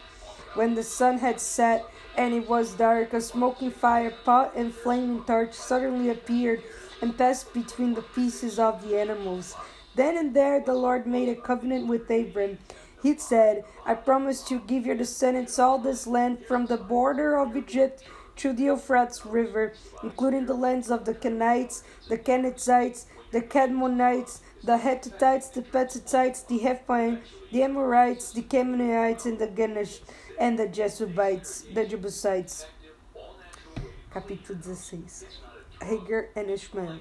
When 0.55 0.77
the 0.77 0.85
sun 0.85 1.19
had 1.19 1.41
set 1.41 1.85
and 2.17 2.33
it 2.33 2.49
was 2.49 2.75
dark, 2.75 3.15
a 3.15 3.21
smoking 3.21 3.73
fire 3.73 4.13
pot 4.25 4.53
and 4.55 4.73
flaming 4.73 5.25
torch 5.25 5.55
suddenly 5.55 6.11
appeared 6.11 6.63
and 7.03 7.19
passed 7.19 7.53
between 7.53 7.95
the 7.95 8.03
pieces 8.15 8.61
of 8.61 8.87
the 8.87 8.97
animals. 8.97 9.57
Then 9.97 10.17
and 10.17 10.33
there 10.37 10.61
the 10.61 10.75
Lord 10.75 11.05
made 11.05 11.31
a 11.31 11.35
covenant 11.35 11.89
with 11.89 12.09
Abram. 12.09 12.59
He 13.07 13.17
said, 13.17 13.65
I 13.85 13.95
promise 13.95 14.43
to 14.49 14.59
give 14.59 14.85
your 14.85 14.97
descendants 14.97 15.61
all 15.61 15.79
this 15.79 16.09
land 16.09 16.45
from 16.45 16.67
the 16.67 16.77
border 16.77 17.39
of 17.39 17.57
Egypt 17.57 18.03
to 18.39 18.53
the 18.53 18.65
Euphrates 18.65 19.25
River, 19.25 19.75
including 20.03 20.47
the 20.47 20.55
lands 20.55 20.91
of 20.91 21.05
the 21.05 21.15
Kenites, 21.15 21.85
the 22.09 22.19
Kenizzites, 22.19 23.07
the 23.31 23.43
Kadmonites, 23.43 24.41
the 24.65 24.77
Hittites, 24.79 25.51
the 25.51 25.63
Perizzites, 25.63 26.43
the 26.49 26.59
Rephaim, 26.59 27.21
the 27.53 27.63
Amorites, 27.63 28.33
the 28.33 28.43
Canaanites, 28.43 29.25
and 29.25 29.39
the 29.39 29.47
Ganesh, 29.47 30.01
and 30.41 30.59
the 30.59 30.67
Jebusites, 30.67 31.65
the 31.73 31.87
Jebusites. 31.87 32.67
Capítulo 34.13 34.75
16 34.75 35.29
Hagar 35.81 36.31
and 36.35 36.51
Ishmael. 36.51 36.99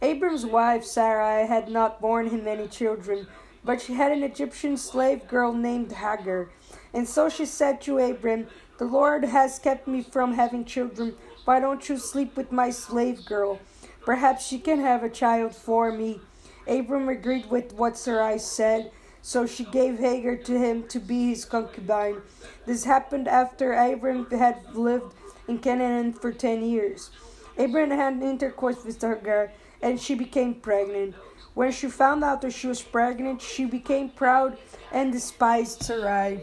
Abram's 0.00 0.46
wife 0.46 0.84
Sarai 0.84 1.48
had 1.48 1.68
not 1.68 2.00
borne 2.00 2.28
him 2.28 2.46
any 2.46 2.68
children, 2.68 3.26
but 3.66 3.82
she 3.82 3.94
had 3.94 4.12
an 4.12 4.22
Egyptian 4.22 4.76
slave 4.76 5.26
girl 5.26 5.52
named 5.52 5.90
Hagar. 5.90 6.48
And 6.94 7.06
so 7.06 7.28
she 7.28 7.44
said 7.44 7.80
to 7.82 7.98
Abram, 7.98 8.46
The 8.78 8.84
Lord 8.84 9.24
has 9.24 9.58
kept 9.58 9.88
me 9.88 10.02
from 10.02 10.34
having 10.34 10.64
children. 10.64 11.16
Why 11.44 11.58
don't 11.58 11.86
you 11.88 11.98
sleep 11.98 12.36
with 12.36 12.52
my 12.52 12.70
slave 12.70 13.26
girl? 13.26 13.58
Perhaps 14.04 14.46
she 14.46 14.60
can 14.60 14.80
have 14.80 15.02
a 15.02 15.10
child 15.10 15.54
for 15.54 15.90
me. 15.90 16.20
Abram 16.68 17.08
agreed 17.08 17.50
with 17.50 17.72
what 17.72 17.98
Sarai 17.98 18.38
said, 18.38 18.92
so 19.20 19.46
she 19.46 19.64
gave 19.64 19.98
Hagar 19.98 20.36
to 20.36 20.58
him 20.58 20.86
to 20.88 21.00
be 21.00 21.30
his 21.30 21.44
concubine. 21.44 22.22
This 22.66 22.84
happened 22.84 23.26
after 23.26 23.72
Abram 23.72 24.30
had 24.30 24.74
lived 24.74 25.12
in 25.48 25.58
Canaan 25.58 26.12
for 26.12 26.32
ten 26.32 26.64
years. 26.64 27.10
Abram 27.58 27.90
had 27.90 28.22
intercourse 28.22 28.84
with 28.84 29.00
Hagar, 29.00 29.50
and 29.82 30.00
she 30.00 30.14
became 30.14 30.54
pregnant. 30.54 31.16
When 31.56 31.72
she 31.72 31.88
found 31.88 32.22
out 32.22 32.42
that 32.42 32.52
she 32.52 32.66
was 32.66 32.82
pregnant, 32.82 33.40
she 33.40 33.64
became 33.64 34.10
proud 34.10 34.58
and 34.92 35.10
despised 35.10 35.82
Sarai. 35.84 36.42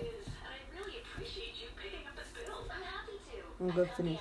I'm 3.59 3.85
finish. 3.95 4.19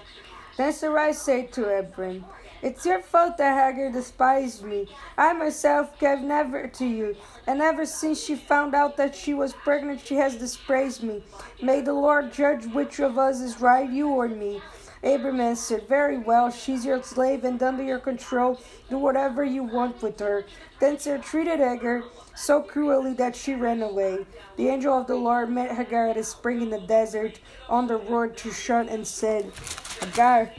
Then 0.59 0.71
Sarai 0.71 1.15
said 1.15 1.51
to 1.55 1.79
Abram, 1.79 2.27
It's 2.61 2.85
your 2.85 3.01
fault 3.01 3.39
that 3.39 3.55
Hagar 3.55 3.91
despised 3.91 4.65
me. 4.65 4.87
I 5.17 5.33
myself 5.33 5.99
gave 5.99 6.21
never 6.21 6.69
to 6.69 6.85
you, 6.85 7.17
and 7.47 7.63
ever 7.63 7.87
since 7.87 8.23
she 8.23 8.35
found 8.35 8.75
out 8.75 8.99
that 8.99 9.17
she 9.17 9.33
was 9.33 9.55
pregnant, 9.55 10.03
she 10.05 10.17
has 10.17 10.37
despised 10.37 11.03
me. 11.03 11.23
May 11.63 11.81
the 11.81 11.95
Lord 11.95 12.35
judge 12.35 12.67
which 12.67 13.01
of 13.01 13.17
us 13.17 13.41
is 13.41 13.63
right, 13.63 13.91
you 13.91 14.11
or 14.11 14.29
me. 14.29 14.61
Abram 15.02 15.40
answered, 15.40 15.88
Very 15.88 16.18
well, 16.18 16.50
she's 16.50 16.85
your 16.85 17.02
slave 17.02 17.44
and 17.44 17.61
under 17.62 17.82
your 17.82 17.99
control. 17.99 18.61
Do 18.88 18.99
whatever 18.99 19.44
you 19.44 19.64
want 19.64 20.00
with 20.00 20.21
her. 20.21 20.47
Then 20.78 20.99
Sarah 20.99 21.18
treated 21.18 21.59
Hagar 21.59 22.04
so 22.37 22.62
cruelly 22.62 23.14
that 23.14 23.35
she 23.35 23.54
ran 23.54 23.82
away. 23.82 24.26
The 24.56 24.68
angel 24.68 24.97
of 24.97 25.09
the 25.09 25.16
Lord 25.16 25.50
met 25.50 25.76
Hagar 25.76 26.09
at 26.09 26.16
a 26.16 26.25
spring 26.25 26.62
in 26.62 26.71
the 26.71 26.80
desert 26.80 27.40
on 27.68 27.88
the 27.88 27.97
road 27.97 28.37
to 28.38 28.52
Shur 28.52 28.80
and 28.80 29.06
said, 29.06 29.52
Hagar, 30.00 30.52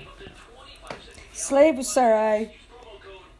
slave 1.31 1.79
of 1.79 1.85
Sarai, 1.85 2.57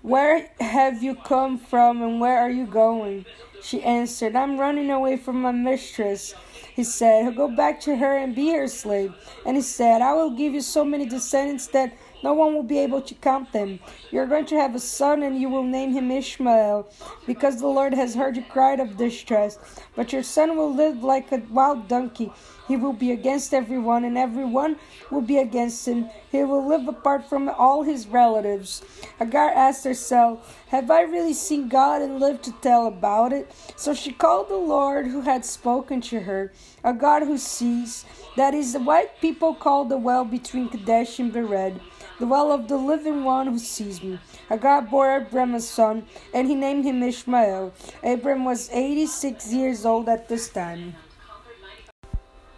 where 0.02 0.50
have 0.60 1.04
you 1.04 1.16
come 1.16 1.58
from 1.58 2.02
and 2.02 2.20
where 2.20 2.38
are 2.38 2.50
you 2.50 2.66
going? 2.66 3.26
She 3.62 3.82
answered, 3.84 4.36
I'm 4.36 4.60
running 4.60 4.90
away 4.90 5.16
from 5.16 5.42
my 5.42 5.52
mistress. 5.54 6.34
He 6.76 6.84
said, 6.84 7.36
Go 7.36 7.48
back 7.48 7.80
to 7.82 7.96
her 7.96 8.18
and 8.18 8.36
be 8.36 8.50
her 8.52 8.68
slave. 8.68 9.14
And 9.46 9.56
he 9.56 9.62
said, 9.62 10.02
I 10.02 10.14
will 10.14 10.32
give 10.32 10.54
you 10.54 10.62
so 10.62 10.84
many 10.84 11.06
descendants 11.06 11.68
that 11.68 11.94
no 12.24 12.34
one 12.34 12.56
will 12.56 12.64
be 12.64 12.80
able 12.80 13.02
to 13.02 13.14
count 13.16 13.52
them. 13.52 13.80
You're 14.10 14.28
going 14.28 14.46
to 14.48 14.56
have 14.56 14.74
a 14.74 14.80
son, 14.80 15.22
and 15.24 15.40
you 15.40 15.50
will 15.50 15.64
name 15.64 15.92
him 15.92 16.10
Ishmael, 16.10 16.90
because 17.28 17.60
the 17.60 17.68
Lord 17.68 17.94
has 17.94 18.16
heard 18.16 18.38
your 18.38 18.46
cry 18.46 18.74
of 18.76 18.98
distress. 18.98 19.60
But 19.96 20.14
your 20.14 20.24
son 20.24 20.56
will 20.56 20.74
live 20.74 21.04
like 21.04 21.32
a 21.32 21.42
wild 21.52 21.90
donkey. 21.90 22.32
He 22.68 22.78
will 22.78 22.94
be 22.94 23.12
against 23.12 23.54
everyone, 23.54 24.06
and 24.06 24.18
everyone 24.18 24.78
will 25.12 25.22
be 25.22 25.38
against 25.38 25.86
him. 25.86 26.10
He 26.32 26.44
will 26.44 26.66
live 26.66 26.88
apart 26.88 27.28
from 27.28 27.50
all 27.50 27.84
his 27.84 28.08
relatives. 28.08 28.82
Hagar 29.20 29.50
asked 29.50 29.84
herself, 29.84 30.58
Have 30.70 30.90
I 30.90 31.02
really 31.02 31.34
seen 31.34 31.68
God 31.68 32.02
and 32.02 32.22
lived 32.22 32.44
to 32.44 32.54
tell 32.62 32.88
about 32.88 33.34
it? 33.34 33.52
So 33.76 33.94
she 33.94 34.14
called 34.14 34.48
the 34.48 34.56
Lord 34.56 35.08
who 35.08 35.22
had 35.22 35.44
spoken 35.44 36.00
to 36.02 36.22
her, 36.22 36.54
a 36.86 36.94
God 36.94 37.24
who 37.24 37.38
sees. 37.38 38.06
That 38.38 38.54
is, 38.54 38.72
the 38.72 38.80
white 38.80 39.20
people 39.20 39.54
call 39.54 39.84
the 39.86 39.98
well 39.98 40.24
between 40.24 40.70
Kadesh 40.70 41.20
and 41.20 41.34
Bered 41.34 41.82
the 42.24 42.28
well 42.28 42.54
of 42.54 42.70
the 42.70 42.78
living 42.78 43.26
one 43.26 43.48
who 43.48 43.60
sees 43.60 44.02
me. 44.02 44.18
Hagar 44.48 44.82
bore 44.82 45.18
Abram 45.18 45.56
a 45.56 45.60
son, 45.60 46.06
and 46.34 46.48
he 46.48 46.56
named 46.56 46.86
him 46.86 47.04
Ishmael. 47.04 47.74
Abram 48.02 48.46
was 48.46 48.70
86 48.72 49.52
years 49.52 49.86
old 49.86 50.08
at 50.08 50.30
this 50.30 50.48
time. 50.48 50.96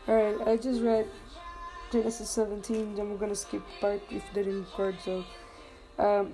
Alright, 0.08 0.48
I 0.48 0.58
just 0.58 0.84
read 0.84 1.08
Genesis 1.92 2.30
17, 2.30 2.94
then 2.94 3.10
we're 3.10 3.18
gonna 3.18 3.34
skip 3.34 3.64
part 3.82 4.04
if 4.12 4.22
they 4.36 4.44
didn't 4.44 4.68
record, 4.70 4.98
so. 5.04 5.26
Um, 5.98 6.34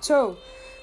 so, 0.00 0.36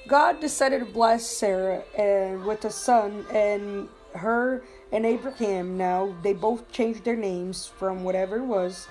God 0.06 0.42
decided 0.42 0.80
to 0.80 0.86
bless 0.86 1.25
Sarah 1.25 1.84
and 1.98 2.44
with 2.44 2.65
a 2.65 2.70
son, 2.70 3.25
and 3.32 3.88
her 4.13 4.62
and 4.92 5.06
Abraham 5.06 5.77
now, 5.77 6.18
they 6.22 6.34
both 6.34 6.70
changed 6.74 7.06
their 7.06 7.15
names 7.15 7.65
from 7.65 8.03
whatever 8.03 8.39
it 8.39 8.46
was, 8.46 8.89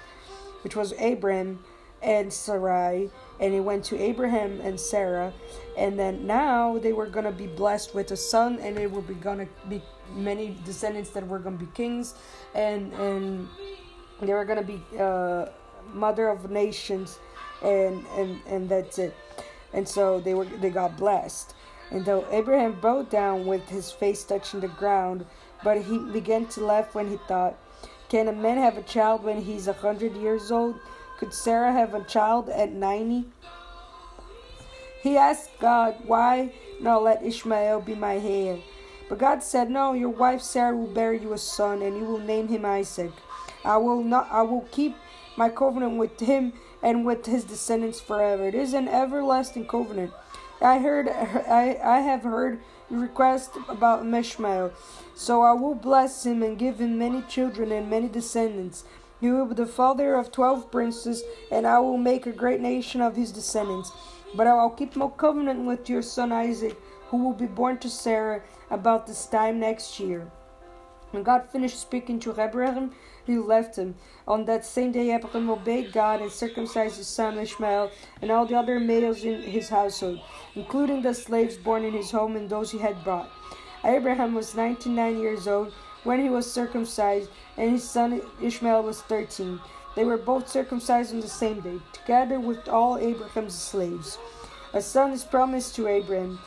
which 0.62 0.74
was 0.74 0.94
Abram 0.98 1.62
and 2.02 2.32
Sarai, 2.32 3.10
and 3.40 3.54
it 3.54 3.60
went 3.60 3.84
to 3.84 3.98
Abraham 3.98 4.60
and 4.60 4.78
Sarah, 4.78 5.32
and 5.76 5.98
then 5.98 6.26
now 6.26 6.78
they 6.78 6.92
were 6.92 7.06
gonna 7.06 7.32
be 7.32 7.46
blessed 7.46 7.94
with 7.94 8.10
a 8.10 8.16
son, 8.16 8.58
and 8.60 8.78
it 8.78 8.90
will 8.90 9.02
be 9.02 9.14
gonna 9.14 9.46
be 9.68 9.82
many 10.14 10.56
descendants 10.64 11.10
that 11.10 11.26
were 11.26 11.38
gonna 11.38 11.56
be 11.56 11.68
kings, 11.74 12.14
and 12.54 12.92
and 12.94 13.48
they 14.20 14.32
were 14.32 14.44
gonna 14.44 14.62
be 14.62 14.82
uh, 14.98 15.46
mother 15.92 16.28
of 16.28 16.50
nations, 16.50 17.18
and 17.62 18.04
and 18.16 18.40
and 18.46 18.68
that's 18.68 18.98
it, 18.98 19.14
and 19.72 19.88
so 19.88 20.20
they 20.20 20.34
were 20.34 20.44
they 20.44 20.70
got 20.70 20.96
blessed, 20.96 21.54
and 21.90 22.04
though 22.04 22.26
Abraham 22.30 22.78
bowed 22.80 23.10
down 23.10 23.46
with 23.46 23.68
his 23.68 23.90
face 23.90 24.24
touching 24.24 24.60
the 24.60 24.68
ground, 24.68 25.24
but 25.62 25.80
he 25.82 25.98
began 25.98 26.46
to 26.46 26.64
laugh 26.64 26.94
when 26.94 27.08
he 27.08 27.18
thought, 27.28 27.56
can 28.08 28.28
a 28.28 28.32
man 28.32 28.58
have 28.58 28.76
a 28.76 28.82
child 28.82 29.24
when 29.24 29.40
he's 29.40 29.68
a 29.68 29.72
hundred 29.72 30.14
years 30.16 30.50
old? 30.50 30.78
Could 31.22 31.32
Sarah 31.32 31.72
have 31.72 31.94
a 31.94 32.02
child 32.02 32.48
at 32.48 32.72
90? 32.72 33.26
He 35.04 35.16
asked 35.16 35.50
God, 35.60 35.94
Why 36.04 36.52
not 36.80 37.04
let 37.04 37.22
Ishmael 37.22 37.82
be 37.82 37.94
my 37.94 38.16
heir? 38.16 38.58
But 39.08 39.18
God 39.18 39.40
said, 39.40 39.70
No, 39.70 39.92
your 39.92 40.08
wife 40.08 40.42
Sarah 40.42 40.76
will 40.76 40.92
bear 40.92 41.12
you 41.12 41.32
a 41.32 41.38
son, 41.38 41.80
and 41.80 41.96
you 41.96 42.02
will 42.06 42.18
name 42.18 42.48
him 42.48 42.64
Isaac. 42.64 43.12
I 43.64 43.76
will 43.76 44.02
not 44.02 44.32
I 44.32 44.42
will 44.42 44.66
keep 44.72 44.96
my 45.36 45.48
covenant 45.48 45.96
with 45.96 46.18
him 46.18 46.54
and 46.82 47.06
with 47.06 47.24
his 47.24 47.44
descendants 47.44 48.00
forever. 48.00 48.48
It 48.48 48.56
is 48.56 48.74
an 48.74 48.88
everlasting 48.88 49.68
covenant. 49.68 50.10
I 50.60 50.80
heard 50.80 51.08
I, 51.08 51.78
I 51.84 52.00
have 52.00 52.24
heard 52.24 52.58
your 52.90 52.98
request 52.98 53.52
about 53.68 54.04
Ishmael. 54.04 54.72
So 55.14 55.42
I 55.42 55.52
will 55.52 55.76
bless 55.76 56.26
him 56.26 56.42
and 56.42 56.58
give 56.58 56.80
him 56.80 56.98
many 56.98 57.22
children 57.22 57.70
and 57.70 57.88
many 57.88 58.08
descendants. 58.08 58.82
He 59.22 59.30
will 59.30 59.46
be 59.46 59.54
the 59.54 59.66
father 59.66 60.16
of 60.16 60.32
twelve 60.32 60.72
princes, 60.72 61.22
and 61.52 61.64
I 61.64 61.78
will 61.78 61.96
make 61.96 62.26
a 62.26 62.32
great 62.32 62.60
nation 62.60 63.00
of 63.00 63.14
his 63.14 63.30
descendants. 63.30 63.92
But 64.34 64.48
I 64.48 64.54
will 64.54 64.70
keep 64.70 64.96
my 64.96 65.06
covenant 65.16 65.64
with 65.64 65.88
your 65.88 66.02
son 66.02 66.32
Isaac, 66.32 66.76
who 67.06 67.18
will 67.18 67.32
be 67.32 67.46
born 67.46 67.78
to 67.78 67.88
Sarah 67.88 68.42
about 68.68 69.06
this 69.06 69.26
time 69.26 69.60
next 69.60 70.00
year. 70.00 70.28
When 71.12 71.22
God 71.22 71.48
finished 71.52 71.78
speaking 71.78 72.18
to 72.18 72.40
Abraham, 72.40 72.94
he 73.24 73.36
left 73.36 73.76
him. 73.76 73.94
On 74.26 74.44
that 74.46 74.64
same 74.64 74.90
day, 74.90 75.14
Abraham 75.14 75.50
obeyed 75.50 75.92
God 75.92 76.20
and 76.20 76.32
circumcised 76.32 76.96
his 76.96 77.06
son 77.06 77.38
Ishmael 77.38 77.92
and 78.20 78.32
all 78.32 78.44
the 78.44 78.56
other 78.56 78.80
males 78.80 79.22
in 79.22 79.40
his 79.42 79.68
household, 79.68 80.18
including 80.56 81.02
the 81.02 81.14
slaves 81.14 81.56
born 81.56 81.84
in 81.84 81.92
his 81.92 82.10
home 82.10 82.34
and 82.34 82.50
those 82.50 82.72
he 82.72 82.78
had 82.78 83.04
brought. 83.04 83.30
Abraham 83.84 84.34
was 84.34 84.56
99 84.56 85.20
years 85.20 85.46
old 85.46 85.72
when 86.04 86.20
he 86.20 86.28
was 86.28 86.50
circumcised, 86.50 87.30
and 87.56 87.70
his 87.70 87.88
son 87.88 88.22
Ishmael 88.40 88.82
was 88.82 89.02
thirteen. 89.02 89.60
They 89.94 90.04
were 90.04 90.16
both 90.16 90.48
circumcised 90.48 91.12
on 91.12 91.20
the 91.20 91.28
same 91.28 91.60
day, 91.60 91.78
together 91.92 92.40
with 92.40 92.68
all 92.68 92.96
Abraham's 92.96 93.54
slaves. 93.54 94.18
A 94.72 94.80
son 94.80 95.12
is 95.12 95.22
promised 95.22 95.74
to 95.76 95.86
Abraham. 95.86 96.38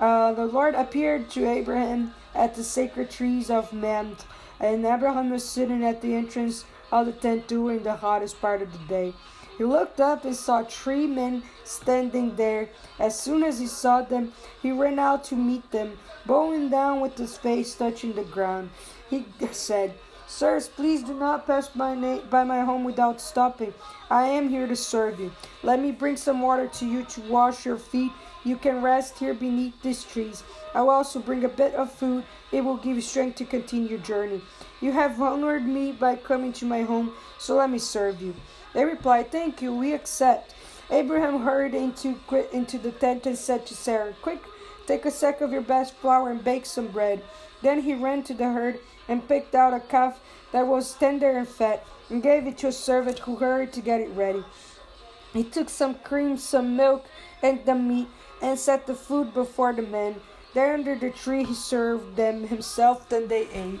Uh, 0.00 0.32
the 0.32 0.46
Lord 0.46 0.74
appeared 0.74 1.30
to 1.30 1.48
Abraham 1.48 2.14
at 2.34 2.54
the 2.54 2.64
sacred 2.64 3.10
trees 3.10 3.50
of 3.50 3.72
Mamre, 3.72 4.16
and 4.58 4.84
Abraham 4.84 5.30
was 5.30 5.48
sitting 5.48 5.84
at 5.84 6.02
the 6.02 6.14
entrance 6.14 6.64
of 6.90 7.06
the 7.06 7.12
tent 7.12 7.46
during 7.46 7.84
the 7.84 7.96
hottest 7.96 8.40
part 8.40 8.60
of 8.60 8.72
the 8.72 8.84
day. 8.88 9.12
He 9.60 9.66
looked 9.66 10.00
up 10.00 10.24
and 10.24 10.34
saw 10.34 10.64
three 10.64 11.06
men 11.06 11.42
standing 11.64 12.34
there. 12.36 12.70
As 12.98 13.20
soon 13.20 13.44
as 13.44 13.60
he 13.60 13.66
saw 13.66 14.00
them, 14.00 14.32
he 14.62 14.72
ran 14.72 14.98
out 14.98 15.22
to 15.24 15.36
meet 15.36 15.70
them, 15.70 15.98
bowing 16.24 16.70
down 16.70 17.02
with 17.02 17.18
his 17.18 17.36
face 17.36 17.74
touching 17.74 18.14
the 18.14 18.24
ground. 18.24 18.70
He 19.10 19.26
said, 19.52 19.92
Sirs, 20.26 20.66
please 20.66 21.02
do 21.02 21.12
not 21.12 21.46
pass 21.46 21.68
by, 21.68 21.94
na- 21.94 22.22
by 22.30 22.42
my 22.42 22.62
home 22.62 22.84
without 22.84 23.20
stopping. 23.20 23.74
I 24.08 24.28
am 24.28 24.48
here 24.48 24.66
to 24.66 24.74
serve 24.74 25.20
you. 25.20 25.30
Let 25.62 25.78
me 25.78 25.92
bring 25.92 26.16
some 26.16 26.40
water 26.40 26.66
to 26.66 26.86
you 26.86 27.04
to 27.04 27.20
wash 27.28 27.66
your 27.66 27.76
feet. 27.76 28.12
You 28.44 28.56
can 28.56 28.80
rest 28.80 29.18
here 29.18 29.34
beneath 29.34 29.82
these 29.82 30.04
trees. 30.04 30.42
I 30.74 30.80
will 30.80 30.88
also 30.88 31.20
bring 31.20 31.44
a 31.44 31.50
bit 31.50 31.74
of 31.74 31.92
food. 31.92 32.24
It 32.50 32.64
will 32.64 32.78
give 32.78 32.96
you 32.96 33.02
strength 33.02 33.36
to 33.36 33.44
continue 33.44 33.90
your 33.90 33.98
journey. 33.98 34.40
You 34.80 34.92
have 34.92 35.20
honored 35.20 35.66
me 35.66 35.92
by 35.92 36.16
coming 36.16 36.52
to 36.54 36.64
my 36.64 36.82
home, 36.82 37.12
so 37.38 37.56
let 37.56 37.68
me 37.68 37.78
serve 37.78 38.22
you. 38.22 38.34
They 38.72 38.84
replied, 38.84 39.30
Thank 39.30 39.60
you, 39.60 39.74
we 39.74 39.92
accept. 39.92 40.54
Abraham 40.90 41.42
hurried 41.42 41.74
into, 41.74 42.18
into 42.52 42.78
the 42.78 42.92
tent 42.92 43.26
and 43.26 43.36
said 43.36 43.66
to 43.66 43.74
Sarah, 43.74 44.14
Quick, 44.22 44.42
take 44.86 45.04
a 45.04 45.10
sack 45.10 45.40
of 45.40 45.52
your 45.52 45.60
best 45.60 45.94
flour 45.94 46.30
and 46.30 46.42
bake 46.42 46.64
some 46.64 46.88
bread. 46.88 47.22
Then 47.62 47.82
he 47.82 47.94
ran 47.94 48.22
to 48.24 48.34
the 48.34 48.50
herd 48.50 48.80
and 49.06 49.28
picked 49.28 49.54
out 49.54 49.74
a 49.74 49.80
calf 49.80 50.18
that 50.52 50.66
was 50.66 50.94
tender 50.94 51.30
and 51.30 51.46
fat 51.46 51.84
and 52.08 52.22
gave 52.22 52.46
it 52.46 52.56
to 52.58 52.68
a 52.68 52.72
servant 52.72 53.18
who 53.20 53.36
hurried 53.36 53.72
to 53.74 53.80
get 53.80 54.00
it 54.00 54.10
ready. 54.16 54.42
He 55.32 55.44
took 55.44 55.68
some 55.68 55.94
cream, 55.96 56.38
some 56.38 56.76
milk, 56.76 57.04
and 57.42 57.64
the 57.64 57.74
meat 57.74 58.08
and 58.42 58.58
set 58.58 58.86
the 58.86 58.94
food 58.94 59.34
before 59.34 59.72
the 59.72 59.82
men. 59.82 60.16
There 60.54 60.74
under 60.74 60.96
the 60.96 61.10
tree 61.10 61.44
he 61.44 61.54
served 61.54 62.16
them 62.16 62.48
himself, 62.48 63.08
then 63.08 63.28
they 63.28 63.46
ate. 63.50 63.80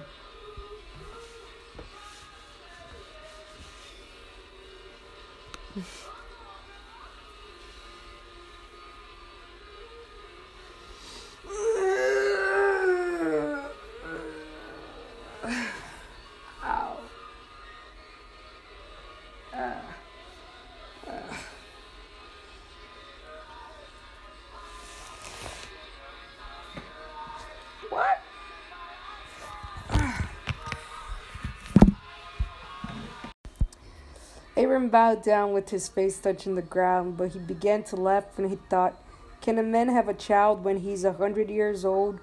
Bowed 34.89 35.23
down 35.23 35.53
with 35.53 35.69
his 35.69 35.87
face 35.87 36.19
touching 36.19 36.55
the 36.55 36.61
ground, 36.61 37.17
but 37.17 37.31
he 37.31 37.39
began 37.39 37.83
to 37.85 37.95
laugh 37.95 38.25
when 38.35 38.49
he 38.49 38.57
thought, 38.69 39.01
Can 39.41 39.57
a 39.57 39.63
man 39.63 39.89
have 39.89 40.07
a 40.07 40.13
child 40.13 40.63
when 40.63 40.77
he's 40.77 41.03
a 41.03 41.13
hundred 41.13 41.49
years 41.49 41.85
old? 41.85 42.19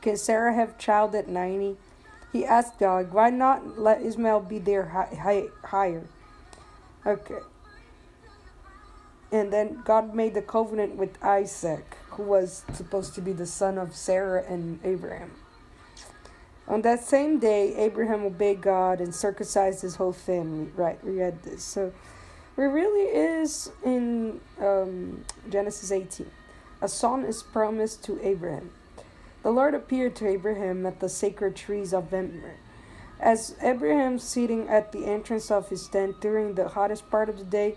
Can 0.00 0.16
Sarah 0.16 0.54
have 0.54 0.78
child 0.78 1.14
at 1.14 1.28
ninety? 1.28 1.76
He 2.32 2.44
asked 2.44 2.78
God, 2.78 3.12
Why 3.12 3.30
not 3.30 3.78
let 3.78 4.02
Ishmael 4.02 4.40
be 4.40 4.58
there 4.58 4.86
high, 4.86 5.14
high, 5.14 5.44
higher? 5.64 6.06
Okay. 7.06 7.40
And 9.30 9.52
then 9.52 9.82
God 9.84 10.14
made 10.14 10.34
the 10.34 10.42
covenant 10.42 10.96
with 10.96 11.22
Isaac, 11.22 11.96
who 12.10 12.22
was 12.22 12.64
supposed 12.72 13.14
to 13.14 13.20
be 13.20 13.32
the 13.32 13.46
son 13.46 13.78
of 13.78 13.94
Sarah 13.94 14.44
and 14.48 14.78
Abraham. 14.84 15.32
On 16.68 16.82
that 16.82 17.04
same 17.04 17.38
day, 17.38 17.74
Abraham 17.76 18.24
obeyed 18.24 18.60
God 18.60 19.00
and 19.00 19.14
circumcised 19.14 19.82
his 19.82 19.96
whole 19.96 20.12
family. 20.12 20.70
Right, 20.76 21.02
we 21.04 21.18
read 21.18 21.42
this. 21.42 21.64
So 21.64 21.92
it 22.56 22.62
really 22.62 23.08
is 23.08 23.70
in 23.84 24.40
um, 24.60 25.24
Genesis 25.50 25.90
18. 25.90 26.30
A 26.80 26.88
son 26.88 27.24
is 27.24 27.42
promised 27.42 28.04
to 28.04 28.20
Abraham. 28.22 28.70
The 29.42 29.50
Lord 29.50 29.74
appeared 29.74 30.14
to 30.16 30.28
Abraham 30.28 30.86
at 30.86 31.00
the 31.00 31.08
sacred 31.08 31.56
trees 31.56 31.92
of 31.92 32.12
Mamre. 32.12 32.54
As 33.18 33.56
Abraham 33.60 34.18
sitting 34.18 34.68
at 34.68 34.92
the 34.92 35.06
entrance 35.06 35.50
of 35.50 35.68
his 35.68 35.88
tent 35.88 36.20
during 36.20 36.54
the 36.54 36.68
hottest 36.68 37.08
part 37.10 37.28
of 37.28 37.38
the 37.38 37.44
day, 37.44 37.76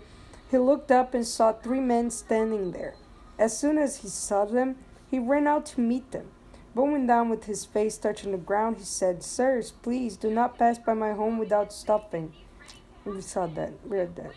he 0.50 0.58
looked 0.58 0.92
up 0.92 1.14
and 1.14 1.26
saw 1.26 1.52
three 1.52 1.80
men 1.80 2.10
standing 2.10 2.72
there. 2.72 2.94
As 3.38 3.58
soon 3.58 3.78
as 3.78 3.98
he 3.98 4.08
saw 4.08 4.44
them, 4.44 4.76
he 5.10 5.18
ran 5.18 5.46
out 5.46 5.66
to 5.66 5.80
meet 5.80 6.10
them. 6.12 6.28
Bowing 6.76 7.06
down 7.06 7.30
with 7.30 7.44
his 7.46 7.64
face 7.64 7.96
touching 7.96 8.32
the 8.32 8.36
ground, 8.36 8.76
he 8.76 8.84
said, 8.84 9.22
Sirs, 9.22 9.72
please 9.80 10.18
do 10.18 10.30
not 10.30 10.58
pass 10.58 10.78
by 10.78 10.92
my 10.92 11.14
home 11.14 11.38
without 11.38 11.72
stopping. 11.72 12.34
We 13.06 13.22
saw 13.22 13.46
that, 13.46 13.72
read 13.82 14.14
that. 14.16 14.34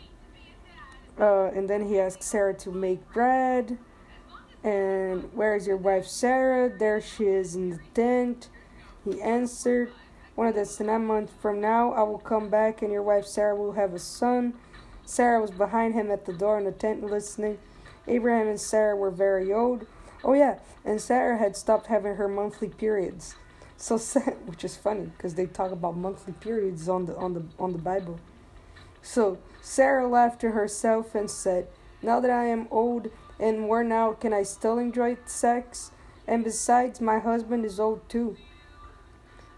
Uh, 1.19 1.51
and 1.53 1.69
then 1.69 1.86
he 1.89 2.00
asked 2.00 2.24
Sarah 2.24 2.53
to 2.60 2.72
make 2.72 3.05
bread. 3.12 3.77
And 4.63 5.29
where 5.34 5.53
is 5.58 5.67
your 5.67 5.75
wife 5.75 6.05
Sarah? 6.05 6.69
There 6.69 7.01
she 7.01 7.25
is 7.25 7.55
in 7.55 7.72
the 7.72 7.79
tent. 7.93 8.48
He 9.03 9.22
answered, 9.22 9.91
One 10.36 10.48
of 10.48 10.55
the 10.55 10.84
nine 10.86 11.08
months 11.08 11.34
from 11.41 11.60
now 11.60 11.91
I 11.91 12.03
will 12.03 12.19
come 12.19 12.48
back, 12.48 12.81
and 12.81 12.89
your 12.89 13.03
wife 13.03 13.25
Sarah 13.25 13.58
will 13.58 13.74
have 13.74 13.93
a 13.93 14.00
son. 14.00 14.53
Sarah 15.03 15.41
was 15.41 15.51
behind 15.51 15.93
him 15.93 16.10
at 16.10 16.25
the 16.25 16.31
door 16.31 16.58
in 16.58 16.63
the 16.63 16.72
tent 16.72 17.03
listening. 17.03 17.58
Abraham 18.08 18.48
and 18.48 18.62
Sarah 18.62 18.96
were 18.96 19.12
very 19.12 19.51
old. 19.51 19.86
Oh 20.23 20.33
yeah, 20.33 20.59
and 20.83 20.99
Sarah 20.99 21.38
had 21.38 21.55
stopped 21.55 21.88
having 21.88 22.15
her 22.15 22.27
monthly 22.27 22.69
periods. 22.69 23.35
So 23.77 23.97
which 24.45 24.63
is 24.63 24.75
funny 24.75 25.11
because 25.15 25.35
they 25.35 25.45
talk 25.45 25.71
about 25.71 25.95
monthly 25.95 26.33
periods 26.33 26.89
on 26.89 27.05
the 27.05 27.15
on 27.15 27.33
the 27.33 27.43
on 27.57 27.71
the 27.71 27.77
Bible. 27.77 28.19
So 29.01 29.38
Sarah 29.61 30.07
laughed 30.07 30.41
to 30.41 30.51
herself 30.51 31.15
and 31.15 31.31
said, 31.31 31.67
"Now 32.01 32.19
that 32.19 32.31
I 32.31 32.45
am 32.45 32.67
old 32.69 33.09
and 33.39 33.67
worn 33.67 33.91
out, 33.93 34.19
can 34.19 34.33
I 34.33 34.43
still 34.43 34.77
enjoy 34.77 35.17
sex? 35.25 35.91
And 36.27 36.44
besides, 36.44 37.00
my 37.00 37.20
husband 37.20 37.63
is 37.63 37.79
old 37.79 38.07
too." 38.09 38.35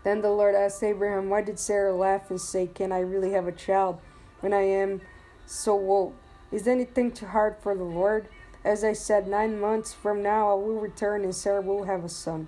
Then 0.03 0.21
the 0.21 0.29
Lord 0.29 0.53
asked 0.53 0.83
Abraham, 0.83 1.29
"Why 1.29 1.41
did 1.41 1.57
Sarah 1.57 1.93
laugh 1.93 2.29
and 2.29 2.39
say, 2.39 2.67
"Can 2.67 2.91
I 2.91 2.99
really 2.99 3.31
have 3.31 3.47
a 3.47 3.51
child 3.51 3.97
when 4.41 4.53
I 4.53 4.61
am 4.61 5.01
so 5.47 5.73
old? 5.73 6.13
Is 6.51 6.67
anything 6.67 7.11
too 7.11 7.25
hard 7.25 7.55
for 7.59 7.75
the 7.75 7.83
Lord?" 7.83 8.27
As 8.63 8.83
I 8.83 8.93
said, 8.93 9.27
nine 9.27 9.59
months 9.59 9.93
from 9.93 10.21
now 10.21 10.51
I 10.51 10.53
will 10.53 10.79
return 10.79 11.23
and 11.23 11.33
Sarah 11.35 11.61
will 11.61 11.85
have 11.85 12.03
a 12.03 12.09
son. 12.09 12.47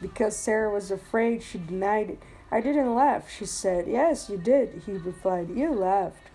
Because 0.00 0.36
Sarah 0.36 0.72
was 0.72 0.90
afraid, 0.90 1.42
she 1.42 1.58
denied 1.58 2.10
it. 2.10 2.22
I 2.50 2.60
didn't 2.60 2.94
laugh, 2.94 3.30
she 3.30 3.46
said. 3.46 3.86
Yes, 3.86 4.28
you 4.28 4.36
did, 4.36 4.82
he 4.84 4.92
replied. 4.92 5.50
You 5.50 5.72
laughed. 5.72 6.30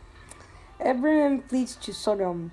Abraham 0.79 1.41
flees 1.41 1.75
to 1.77 1.93
Sodom. 1.93 2.51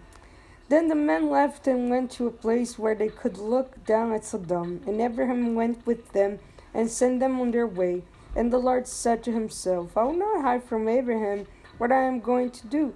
Then 0.69 0.89
the 0.89 0.97
men 0.97 1.31
left 1.31 1.69
and 1.69 1.89
went 1.89 2.11
to 2.13 2.27
a 2.27 2.33
place 2.33 2.79
where 2.79 2.95
they 2.95 3.09
could 3.09 3.39
look 3.39 3.85
down 3.85 4.13
at 4.13 4.25
Sodom. 4.25 4.83
And 4.87 5.01
Abraham 5.01 5.55
went 5.55 5.87
with 5.87 6.13
them 6.13 6.41
and 6.75 6.91
sent 6.91 7.21
them 7.21 7.41
on 7.41 7.53
their 7.53 7.67
way. 7.67 8.03
And 8.35 8.53
the 8.53 8.59
Lord 8.59 8.89
said 8.89 9.23
to 9.25 9.33
himself, 9.33 9.97
I 9.97 10.03
will 10.03 10.13
not 10.13 10.43
hide 10.43 10.65
from 10.65 10.89
Abraham 10.89 11.47
what 11.79 11.93
I 11.93 12.03
am 12.03 12.21
going 12.21 12.51
to 12.51 12.67
do. 12.67 12.95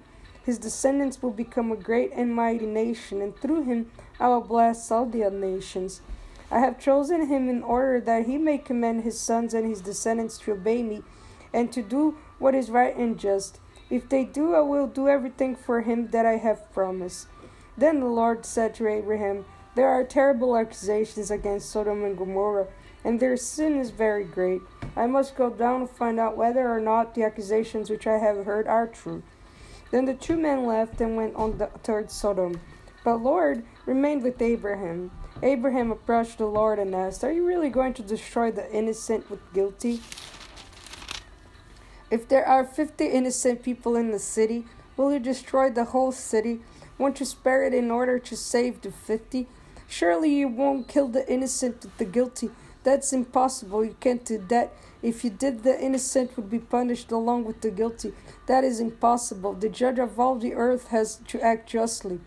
His 0.50 0.58
descendants 0.58 1.22
will 1.22 1.30
become 1.30 1.70
a 1.70 1.76
great 1.76 2.10
and 2.12 2.34
mighty 2.34 2.66
nation, 2.66 3.22
and 3.22 3.36
through 3.36 3.62
him 3.62 3.92
I 4.18 4.26
will 4.26 4.40
bless 4.40 4.90
all 4.90 5.06
the 5.06 5.30
nations. 5.30 6.00
I 6.50 6.58
have 6.58 6.80
chosen 6.80 7.28
him 7.28 7.48
in 7.48 7.62
order 7.62 8.00
that 8.00 8.26
he 8.26 8.36
may 8.36 8.58
command 8.58 9.04
his 9.04 9.16
sons 9.16 9.54
and 9.54 9.64
his 9.64 9.80
descendants 9.80 10.38
to 10.38 10.50
obey 10.50 10.82
me, 10.82 11.04
and 11.52 11.70
to 11.70 11.82
do 11.82 12.18
what 12.40 12.56
is 12.56 12.68
right 12.68 12.96
and 12.96 13.16
just. 13.16 13.60
If 13.90 14.08
they 14.08 14.24
do, 14.24 14.56
I 14.56 14.62
will 14.62 14.88
do 14.88 15.08
everything 15.08 15.54
for 15.54 15.82
him 15.82 16.08
that 16.08 16.26
I 16.26 16.38
have 16.38 16.72
promised. 16.72 17.28
Then 17.78 18.00
the 18.00 18.06
Lord 18.06 18.44
said 18.44 18.74
to 18.74 18.88
Abraham, 18.88 19.44
There 19.76 19.86
are 19.86 20.02
terrible 20.02 20.56
accusations 20.56 21.30
against 21.30 21.70
Sodom 21.70 22.02
and 22.02 22.18
Gomorrah, 22.18 22.66
and 23.04 23.20
their 23.20 23.36
sin 23.36 23.78
is 23.78 23.90
very 23.90 24.24
great. 24.24 24.62
I 24.96 25.06
must 25.06 25.36
go 25.36 25.48
down 25.48 25.82
and 25.82 25.90
find 25.90 26.18
out 26.18 26.36
whether 26.36 26.68
or 26.68 26.80
not 26.80 27.14
the 27.14 27.22
accusations 27.22 27.88
which 27.88 28.08
I 28.08 28.18
have 28.18 28.44
heard 28.44 28.66
are 28.66 28.88
true. 28.88 29.22
Then 29.90 30.04
the 30.04 30.14
two 30.14 30.36
men 30.36 30.66
left 30.66 31.00
and 31.00 31.16
went 31.16 31.34
on 31.34 31.58
the, 31.58 31.66
towards 31.82 32.14
Sodom. 32.14 32.60
But 33.04 33.22
Lord 33.22 33.64
remained 33.86 34.22
with 34.22 34.40
Abraham. 34.40 35.10
Abraham 35.42 35.90
approached 35.90 36.38
the 36.38 36.46
Lord 36.46 36.78
and 36.78 36.94
asked, 36.94 37.24
Are 37.24 37.32
you 37.32 37.46
really 37.46 37.70
going 37.70 37.94
to 37.94 38.02
destroy 38.02 38.50
the 38.50 38.70
innocent 38.72 39.30
with 39.30 39.40
guilty? 39.52 40.00
If 42.10 42.28
there 42.28 42.46
are 42.46 42.64
fifty 42.64 43.06
innocent 43.06 43.62
people 43.62 43.96
in 43.96 44.10
the 44.10 44.18
city, 44.18 44.66
will 44.96 45.12
you 45.12 45.18
destroy 45.20 45.70
the 45.70 45.84
whole 45.84 46.12
city? 46.12 46.60
Won't 46.98 47.20
you 47.20 47.26
spare 47.26 47.64
it 47.64 47.72
in 47.72 47.90
order 47.90 48.18
to 48.18 48.36
save 48.36 48.82
the 48.82 48.90
fifty? 48.90 49.46
Surely 49.88 50.34
you 50.34 50.48
won't 50.48 50.88
kill 50.88 51.08
the 51.08 51.28
innocent 51.32 51.82
with 51.82 51.96
the 51.98 52.04
guilty. 52.04 52.50
That's 52.82 53.12
impossible. 53.12 53.84
You 53.84 53.96
can't 54.00 54.24
do 54.24 54.44
that. 54.48 54.72
If 55.02 55.24
you 55.24 55.30
did, 55.30 55.62
the 55.62 55.80
innocent 55.80 56.36
would 56.36 56.50
be 56.50 56.58
punished 56.58 57.10
along 57.10 57.44
with 57.44 57.60
the 57.60 57.70
guilty. 57.70 58.12
That 58.46 58.64
is 58.64 58.80
impossible. 58.80 59.54
The 59.54 59.68
judge 59.68 59.98
of 59.98 60.20
all 60.20 60.36
the 60.36 60.54
earth 60.54 60.88
has 60.88 61.16
to 61.28 61.40
act 61.40 61.70
justly. 61.70 62.20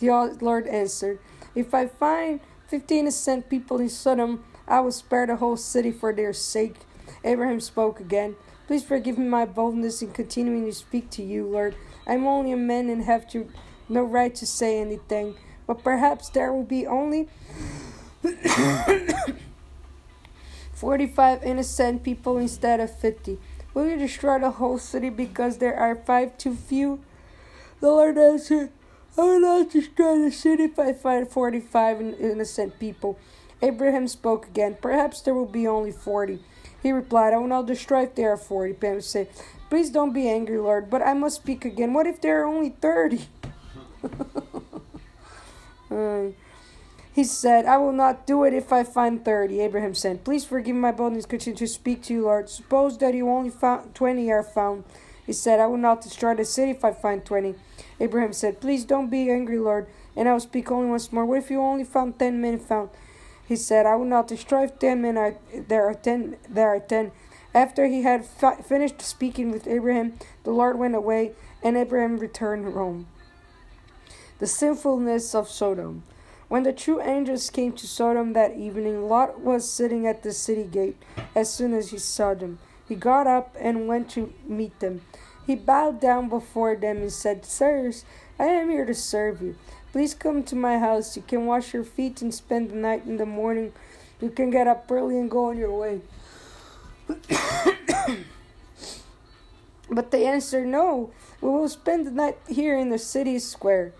The 0.00 0.36
Lord 0.40 0.66
answered, 0.66 1.18
If 1.54 1.74
I 1.74 1.86
find 1.86 2.40
fifty 2.66 2.98
innocent 2.98 3.48
people 3.48 3.80
in 3.80 3.88
Sodom, 3.88 4.44
I 4.66 4.80
will 4.80 4.92
spare 4.92 5.26
the 5.26 5.36
whole 5.36 5.56
city 5.56 5.90
for 5.90 6.12
their 6.12 6.32
sake. 6.32 6.76
Abraham 7.24 7.60
spoke 7.60 7.98
again. 8.00 8.36
Please 8.66 8.84
forgive 8.84 9.16
me 9.16 9.26
my 9.26 9.46
boldness 9.46 10.02
in 10.02 10.12
continuing 10.12 10.66
to 10.66 10.72
speak 10.72 11.08
to 11.10 11.22
you, 11.22 11.46
Lord. 11.46 11.74
I'm 12.06 12.26
only 12.26 12.52
a 12.52 12.56
man 12.56 12.90
and 12.90 13.04
have 13.04 13.26
to, 13.30 13.48
no 13.88 14.02
right 14.02 14.34
to 14.34 14.46
say 14.46 14.78
anything. 14.78 15.36
But 15.66 15.82
perhaps 15.82 16.28
there 16.28 16.52
will 16.52 16.64
be 16.64 16.86
only 16.86 17.28
45 20.78 21.42
innocent 21.42 22.04
people 22.04 22.38
instead 22.38 22.78
of 22.78 22.96
50. 22.96 23.36
Will 23.74 23.88
you 23.88 23.96
destroy 23.96 24.38
the 24.38 24.52
whole 24.52 24.78
city 24.78 25.10
because 25.10 25.58
there 25.58 25.74
are 25.74 25.96
five 25.96 26.38
too 26.38 26.54
few? 26.54 27.00
The 27.80 27.88
Lord 27.88 28.16
answered, 28.16 28.70
I 29.16 29.22
will 29.22 29.40
not 29.40 29.72
destroy 29.72 30.18
the 30.18 30.30
city 30.30 30.64
if 30.64 30.78
I 30.78 30.92
find 30.92 31.28
45 31.28 32.00
innocent 32.20 32.78
people. 32.78 33.18
Abraham 33.60 34.06
spoke 34.06 34.46
again. 34.46 34.76
Perhaps 34.80 35.22
there 35.22 35.34
will 35.34 35.46
be 35.46 35.66
only 35.66 35.90
40. 35.90 36.38
He 36.80 36.92
replied, 36.92 37.34
I 37.34 37.38
will 37.38 37.48
not 37.48 37.66
destroy 37.66 38.04
if 38.04 38.14
there 38.14 38.30
are 38.30 38.36
40. 38.36 38.74
Abraham 38.74 39.00
said, 39.00 39.28
Please 39.68 39.90
don't 39.90 40.12
be 40.12 40.28
angry, 40.28 40.58
Lord, 40.58 40.88
but 40.88 41.02
I 41.02 41.12
must 41.12 41.36
speak 41.36 41.64
again. 41.64 41.92
What 41.92 42.06
if 42.06 42.20
there 42.20 42.42
are 42.42 42.46
only 42.46 42.70
30? 42.70 43.26
uh, 45.90 46.26
He 47.18 47.24
said, 47.24 47.66
I 47.66 47.78
will 47.78 47.90
not 47.90 48.28
do 48.28 48.44
it 48.44 48.54
if 48.54 48.72
I 48.72 48.84
find 48.84 49.24
thirty. 49.24 49.58
Abraham 49.58 49.92
said, 49.92 50.22
Please 50.22 50.44
forgive 50.44 50.76
my 50.76 50.92
boldness, 50.92 51.26
continue 51.26 51.56
to 51.56 51.66
speak 51.66 52.00
to 52.04 52.12
you, 52.12 52.22
Lord. 52.22 52.48
Suppose 52.48 52.96
that 52.98 53.12
you 53.12 53.28
only 53.28 53.50
found 53.50 53.92
twenty 53.92 54.30
are 54.30 54.44
found. 54.44 54.84
He 55.26 55.32
said, 55.32 55.58
I 55.58 55.66
will 55.66 55.78
not 55.78 56.00
destroy 56.00 56.36
the 56.36 56.44
city 56.44 56.70
if 56.70 56.84
I 56.84 56.92
find 56.92 57.24
twenty. 57.24 57.56
Abraham 57.98 58.32
said, 58.32 58.60
Please 58.60 58.84
don't 58.84 59.10
be 59.10 59.32
angry, 59.32 59.58
Lord, 59.58 59.88
and 60.14 60.28
I 60.28 60.32
will 60.32 60.38
speak 60.38 60.70
only 60.70 60.88
once 60.88 61.12
more. 61.12 61.26
What 61.26 61.38
if 61.38 61.50
you 61.50 61.60
only 61.60 61.82
found 61.82 62.20
ten 62.20 62.40
men 62.40 62.56
found? 62.56 62.90
He 63.48 63.56
said, 63.56 63.84
I 63.84 63.96
will 63.96 64.04
not 64.04 64.28
destroy 64.28 64.62
if 64.66 64.78
ten 64.78 65.02
men 65.02 65.16
are 65.18 65.34
there 65.52 65.88
are 65.88 65.94
ten 65.94 66.36
there 66.48 66.68
are 66.68 66.78
ten. 66.78 67.10
After 67.52 67.86
he 67.86 68.04
had 68.04 68.26
fi- 68.26 68.62
finished 68.62 69.02
speaking 69.02 69.50
with 69.50 69.66
Abraham, 69.66 70.20
the 70.44 70.52
Lord 70.52 70.78
went 70.78 70.94
away, 70.94 71.32
and 71.64 71.76
Abraham 71.76 72.18
returned 72.18 72.72
home. 72.74 73.08
The 74.38 74.46
sinfulness 74.46 75.34
of 75.34 75.48
Sodom. 75.48 76.04
When 76.48 76.62
the 76.62 76.72
two 76.72 77.00
angels 77.00 77.50
came 77.50 77.72
to 77.72 77.86
Sodom 77.86 78.32
that 78.32 78.56
evening, 78.56 79.08
Lot 79.08 79.40
was 79.40 79.70
sitting 79.70 80.06
at 80.06 80.22
the 80.22 80.32
city 80.32 80.64
gate. 80.64 80.96
As 81.34 81.52
soon 81.52 81.74
as 81.74 81.90
he 81.90 81.98
saw 81.98 82.34
them, 82.34 82.58
he 82.88 82.94
got 82.94 83.26
up 83.26 83.54
and 83.60 83.86
went 83.86 84.08
to 84.10 84.32
meet 84.46 84.80
them. 84.80 85.02
He 85.46 85.54
bowed 85.54 86.00
down 86.00 86.28
before 86.28 86.74
them 86.74 86.98
and 86.98 87.12
said, 87.12 87.44
Sirs, 87.44 88.04
I 88.38 88.46
am 88.46 88.70
here 88.70 88.86
to 88.86 88.94
serve 88.94 89.42
you. 89.42 89.56
Please 89.92 90.14
come 90.14 90.42
to 90.44 90.56
my 90.56 90.78
house. 90.78 91.16
You 91.16 91.22
can 91.22 91.46
wash 91.46 91.74
your 91.74 91.84
feet 91.84 92.22
and 92.22 92.34
spend 92.34 92.70
the 92.70 92.76
night 92.76 93.04
in 93.06 93.18
the 93.18 93.26
morning. 93.26 93.72
You 94.20 94.30
can 94.30 94.50
get 94.50 94.66
up 94.66 94.90
early 94.90 95.18
and 95.18 95.30
go 95.30 95.46
on 95.46 95.58
your 95.58 95.76
way. 95.76 96.00
But 99.90 100.10
they 100.10 100.26
answered, 100.26 100.66
No, 100.66 101.10
we 101.40 101.48
will 101.48 101.68
spend 101.68 102.06
the 102.06 102.10
night 102.10 102.38
here 102.48 102.76
in 102.76 102.90
the 102.90 102.98
city 102.98 103.38
square. 103.38 103.92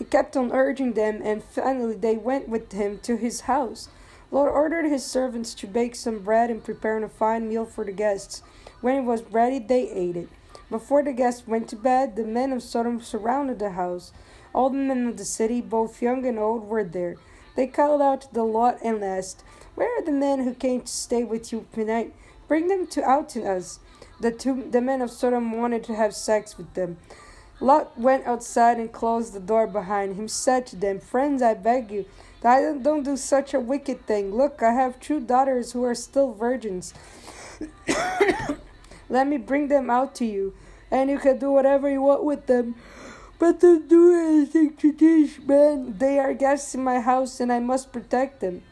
He 0.00 0.06
kept 0.06 0.34
on 0.34 0.50
urging 0.50 0.94
them, 0.94 1.20
and 1.22 1.44
finally 1.44 1.94
they 1.94 2.16
went 2.16 2.48
with 2.48 2.72
him 2.72 3.00
to 3.02 3.18
his 3.18 3.42
house. 3.42 3.90
Lot 4.30 4.48
ordered 4.48 4.86
his 4.86 5.04
servants 5.04 5.52
to 5.56 5.66
bake 5.66 5.94
some 5.94 6.20
bread 6.20 6.48
and 6.48 6.64
prepare 6.64 6.96
a 7.04 7.06
fine 7.06 7.50
meal 7.50 7.66
for 7.66 7.84
the 7.84 7.92
guests. 7.92 8.42
When 8.80 8.96
it 8.96 9.04
was 9.04 9.24
ready, 9.24 9.58
they 9.58 9.90
ate 9.90 10.16
it. 10.16 10.30
Before 10.70 11.02
the 11.02 11.12
guests 11.12 11.46
went 11.46 11.68
to 11.68 11.76
bed, 11.76 12.16
the 12.16 12.24
men 12.24 12.50
of 12.50 12.62
Sodom 12.62 13.02
surrounded 13.02 13.58
the 13.58 13.72
house. 13.72 14.10
All 14.54 14.70
the 14.70 14.78
men 14.78 15.06
of 15.06 15.18
the 15.18 15.24
city, 15.26 15.60
both 15.60 16.00
young 16.00 16.24
and 16.24 16.38
old, 16.38 16.66
were 16.66 16.82
there. 16.82 17.16
They 17.54 17.66
called 17.66 18.00
out 18.00 18.22
to 18.22 18.32
the 18.32 18.44
Lot 18.44 18.78
and 18.82 19.04
asked, 19.04 19.44
Where 19.74 19.98
are 19.98 20.02
the 20.02 20.12
men 20.12 20.44
who 20.44 20.54
came 20.54 20.80
to 20.80 20.86
stay 20.86 21.24
with 21.24 21.52
you 21.52 21.66
tonight? 21.74 22.14
Bring 22.48 22.68
them 22.68 22.86
to 22.86 23.04
out 23.04 23.28
to 23.30 23.44
us. 23.44 23.80
The 24.18 24.32
two 24.32 24.66
the 24.70 24.80
men 24.80 25.02
of 25.02 25.10
Sodom 25.10 25.52
wanted 25.52 25.84
to 25.84 25.94
have 25.94 26.14
sex 26.14 26.56
with 26.56 26.72
them. 26.72 26.96
Lot 27.60 27.98
went 27.98 28.26
outside 28.26 28.78
and 28.78 28.90
closed 28.90 29.34
the 29.34 29.40
door 29.40 29.66
behind 29.66 30.16
him, 30.16 30.28
said 30.28 30.66
to 30.68 30.76
them, 30.76 30.98
Friends, 30.98 31.42
I 31.42 31.54
beg 31.54 31.90
you, 31.90 32.06
don't 32.42 33.02
do 33.02 33.16
such 33.16 33.52
a 33.52 33.60
wicked 33.60 34.06
thing. 34.06 34.34
Look, 34.34 34.62
I 34.62 34.72
have 34.72 34.98
two 34.98 35.20
daughters 35.20 35.72
who 35.72 35.84
are 35.84 35.94
still 35.94 36.32
virgins. 36.32 36.94
Let 39.10 39.26
me 39.26 39.36
bring 39.36 39.68
them 39.68 39.90
out 39.90 40.14
to 40.16 40.24
you, 40.24 40.54
and 40.90 41.10
you 41.10 41.18
can 41.18 41.38
do 41.38 41.50
whatever 41.50 41.90
you 41.90 42.00
want 42.00 42.24
with 42.24 42.46
them. 42.46 42.76
But 43.38 43.60
don't 43.60 43.88
do 43.88 44.14
anything 44.14 44.76
to 44.76 44.92
these 44.92 45.38
men. 45.40 45.96
They 45.98 46.18
are 46.18 46.34
guests 46.34 46.74
in 46.74 46.84
my 46.84 47.00
house, 47.00 47.40
and 47.40 47.52
I 47.52 47.58
must 47.58 47.92
protect 47.92 48.40
them. 48.40 48.62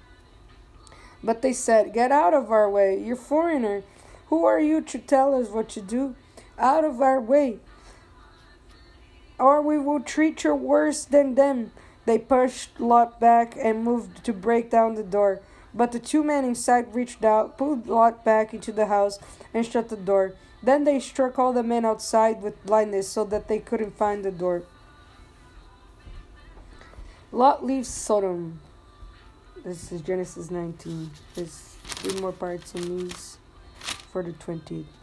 But 1.23 1.43
they 1.43 1.53
said, 1.53 1.93
Get 1.93 2.13
out 2.13 2.35
of 2.35 2.51
our 2.51 2.71
way, 2.71 3.03
you're 3.03 3.17
foreigner. 3.17 3.83
Who 4.29 4.45
are 4.45 4.61
you 4.61 4.81
to 4.83 4.99
tell 4.99 5.35
us 5.35 5.49
what 5.49 5.69
to 5.71 5.81
do? 5.81 6.15
Out 6.59 6.85
of 6.85 7.01
our 7.01 7.21
way, 7.21 7.59
or 9.39 9.63
we 9.63 9.79
will 9.79 10.01
treat 10.01 10.45
you 10.45 10.55
worse 10.55 11.05
than 11.05 11.35
them. 11.35 11.73
They 12.05 12.19
pushed 12.19 12.81
Lot 12.81 13.21
back 13.21 13.55
and 13.57 13.85
moved 13.85 14.25
to 14.25 14.33
break 14.33 14.71
down 14.71 14.95
the 14.95 15.03
door. 15.03 15.41
But 15.75 15.93
the 15.93 15.99
two 15.99 16.25
men 16.25 16.45
inside 16.45 16.95
reached 16.95 17.25
out, 17.25 17.59
pulled 17.59 17.87
Lot 17.87 18.25
back 18.25 18.55
into 18.55 18.73
the 18.73 18.87
house, 18.87 19.19
and 19.53 19.65
shut 19.67 19.91
the 19.91 19.97
door. 19.97 20.35
Then 20.63 20.85
they 20.85 20.99
struck 20.99 21.39
all 21.39 21.53
the 21.53 21.63
men 21.63 21.85
outside 21.85 22.43
with 22.43 22.65
blindness 22.65 23.09
so 23.09 23.25
that 23.25 23.47
they 23.49 23.59
couldn't 23.59 23.97
find 23.97 24.25
the 24.25 24.31
door. 24.31 24.65
Lot 27.31 27.65
leaves 27.65 27.89
Sodom. 27.89 28.61
This 29.65 29.93
is 29.93 30.01
Genesis 30.01 30.51
19. 30.51 31.11
There's 31.35 31.77
three 31.85 32.21
more 32.21 32.33
parts 32.33 32.75
in 32.75 32.99
these 32.99 33.37
for 34.11 34.23
the 34.23 34.33
20th. 34.33 34.98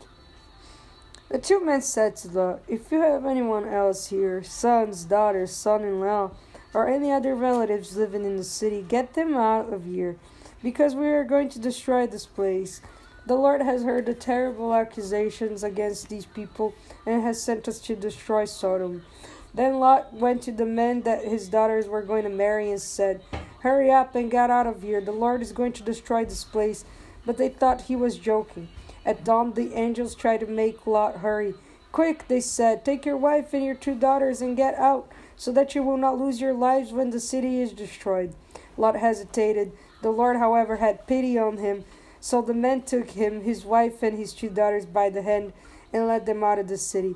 The 1.30 1.40
two 1.40 1.64
men 1.66 1.82
said 1.82 2.16
to 2.18 2.28
Lot, 2.30 2.62
If 2.68 2.92
you 2.92 3.02
have 3.02 3.26
anyone 3.26 3.68
else 3.68 4.08
here, 4.08 4.44
sons, 4.44 5.06
daughters, 5.06 5.52
son 5.52 5.84
in 5.84 6.00
law, 6.00 6.32
or 6.74 6.88
any 6.88 7.12
other 7.12 7.36
relatives 7.36 7.98
living 7.98 8.26
in 8.26 8.38
the 8.38 8.44
city, 8.44 8.86
get 8.88 9.16
them 9.16 9.36
out 9.36 9.74
of 9.74 9.86
here, 9.86 10.18
because 10.62 10.94
we 10.94 11.08
are 11.08 11.24
going 11.24 11.50
to 11.50 11.60
destroy 11.60 12.06
this 12.06 12.26
place. 12.26 12.82
The 13.26 13.36
Lord 13.36 13.62
has 13.62 13.82
heard 13.82 14.06
the 14.06 14.14
terrible 14.14 14.74
accusations 14.74 15.64
against 15.64 16.10
these 16.10 16.28
people 16.28 16.76
and 17.08 17.24
has 17.24 17.42
sent 17.42 17.68
us 17.68 17.80
to 17.82 17.96
destroy 17.96 18.46
Sodom. 18.46 19.04
Then 19.52 19.80
Lot 19.80 20.14
went 20.14 20.44
to 20.44 20.52
the 20.52 20.66
men 20.66 21.02
that 21.02 21.24
his 21.24 21.50
daughters 21.50 21.88
were 21.88 22.04
going 22.04 22.24
to 22.24 22.30
marry 22.30 22.70
and 22.70 22.80
said, 22.80 23.24
Hurry 23.62 23.90
up 23.90 24.14
and 24.14 24.30
get 24.30 24.52
out 24.52 24.68
of 24.68 24.84
here. 24.84 25.02
The 25.02 25.12
Lord 25.12 25.42
is 25.42 25.54
going 25.54 25.74
to 25.74 25.82
destroy 25.82 26.24
this 26.24 26.44
place. 26.44 26.86
But 27.26 27.38
they 27.38 27.50
thought 27.50 27.84
he 27.84 27.96
was 27.96 28.20
joking. 28.20 28.68
At 29.06 29.24
dawn, 29.24 29.54
the 29.54 29.74
angels 29.74 30.16
tried 30.16 30.40
to 30.40 30.48
make 30.48 30.88
Lot 30.88 31.18
hurry. 31.18 31.54
Quick, 31.92 32.28
they 32.28 32.42
said, 32.42 32.84
take 32.84 33.06
your 33.06 33.18
wife 33.18 33.54
and 33.54 33.64
your 33.64 33.76
two 33.76 33.96
daughters 33.96 34.42
and 34.42 34.58
get 34.58 34.76
out, 34.76 35.08
so 35.36 35.52
that 35.52 35.76
you 35.76 35.84
will 35.84 35.98
not 35.98 36.20
lose 36.20 36.42
your 36.42 36.54
lives 36.54 36.92
when 36.92 37.12
the 37.12 37.20
city 37.20 37.62
is 37.62 37.72
destroyed. 37.72 38.34
Lot 38.78 38.96
hesitated. 38.96 39.72
The 40.02 40.10
Lord, 40.12 40.38
however, 40.38 40.78
had 40.78 41.08
pity 41.08 41.38
on 41.38 41.58
him. 41.58 41.86
So 42.20 42.42
the 42.42 42.54
men 42.54 42.82
took 42.82 43.12
him, 43.12 43.42
his 43.42 43.64
wife, 43.64 44.02
and 44.02 44.18
his 44.18 44.34
two 44.34 44.50
daughters 44.50 44.86
by 44.86 45.10
the 45.10 45.22
hand 45.22 45.54
and 45.94 46.08
led 46.08 46.26
them 46.26 46.44
out 46.44 46.60
of 46.60 46.68
the 46.68 46.78
city. 46.78 47.16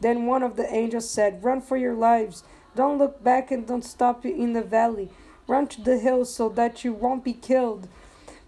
Then 0.00 0.26
one 0.26 0.42
of 0.42 0.56
the 0.56 0.72
angels 0.72 1.08
said, 1.08 1.42
Run 1.42 1.60
for 1.60 1.76
your 1.76 1.94
lives. 1.94 2.44
Don't 2.76 2.98
look 2.98 3.24
back 3.24 3.50
and 3.50 3.66
don't 3.66 3.84
stop 3.84 4.24
in 4.24 4.52
the 4.52 4.62
valley. 4.62 5.10
Run 5.46 5.66
to 5.68 5.80
the 5.82 5.98
hills 5.98 6.32
so 6.32 6.48
that 6.50 6.84
you 6.84 6.92
won't 6.92 7.24
be 7.24 7.32
killed. 7.32 7.88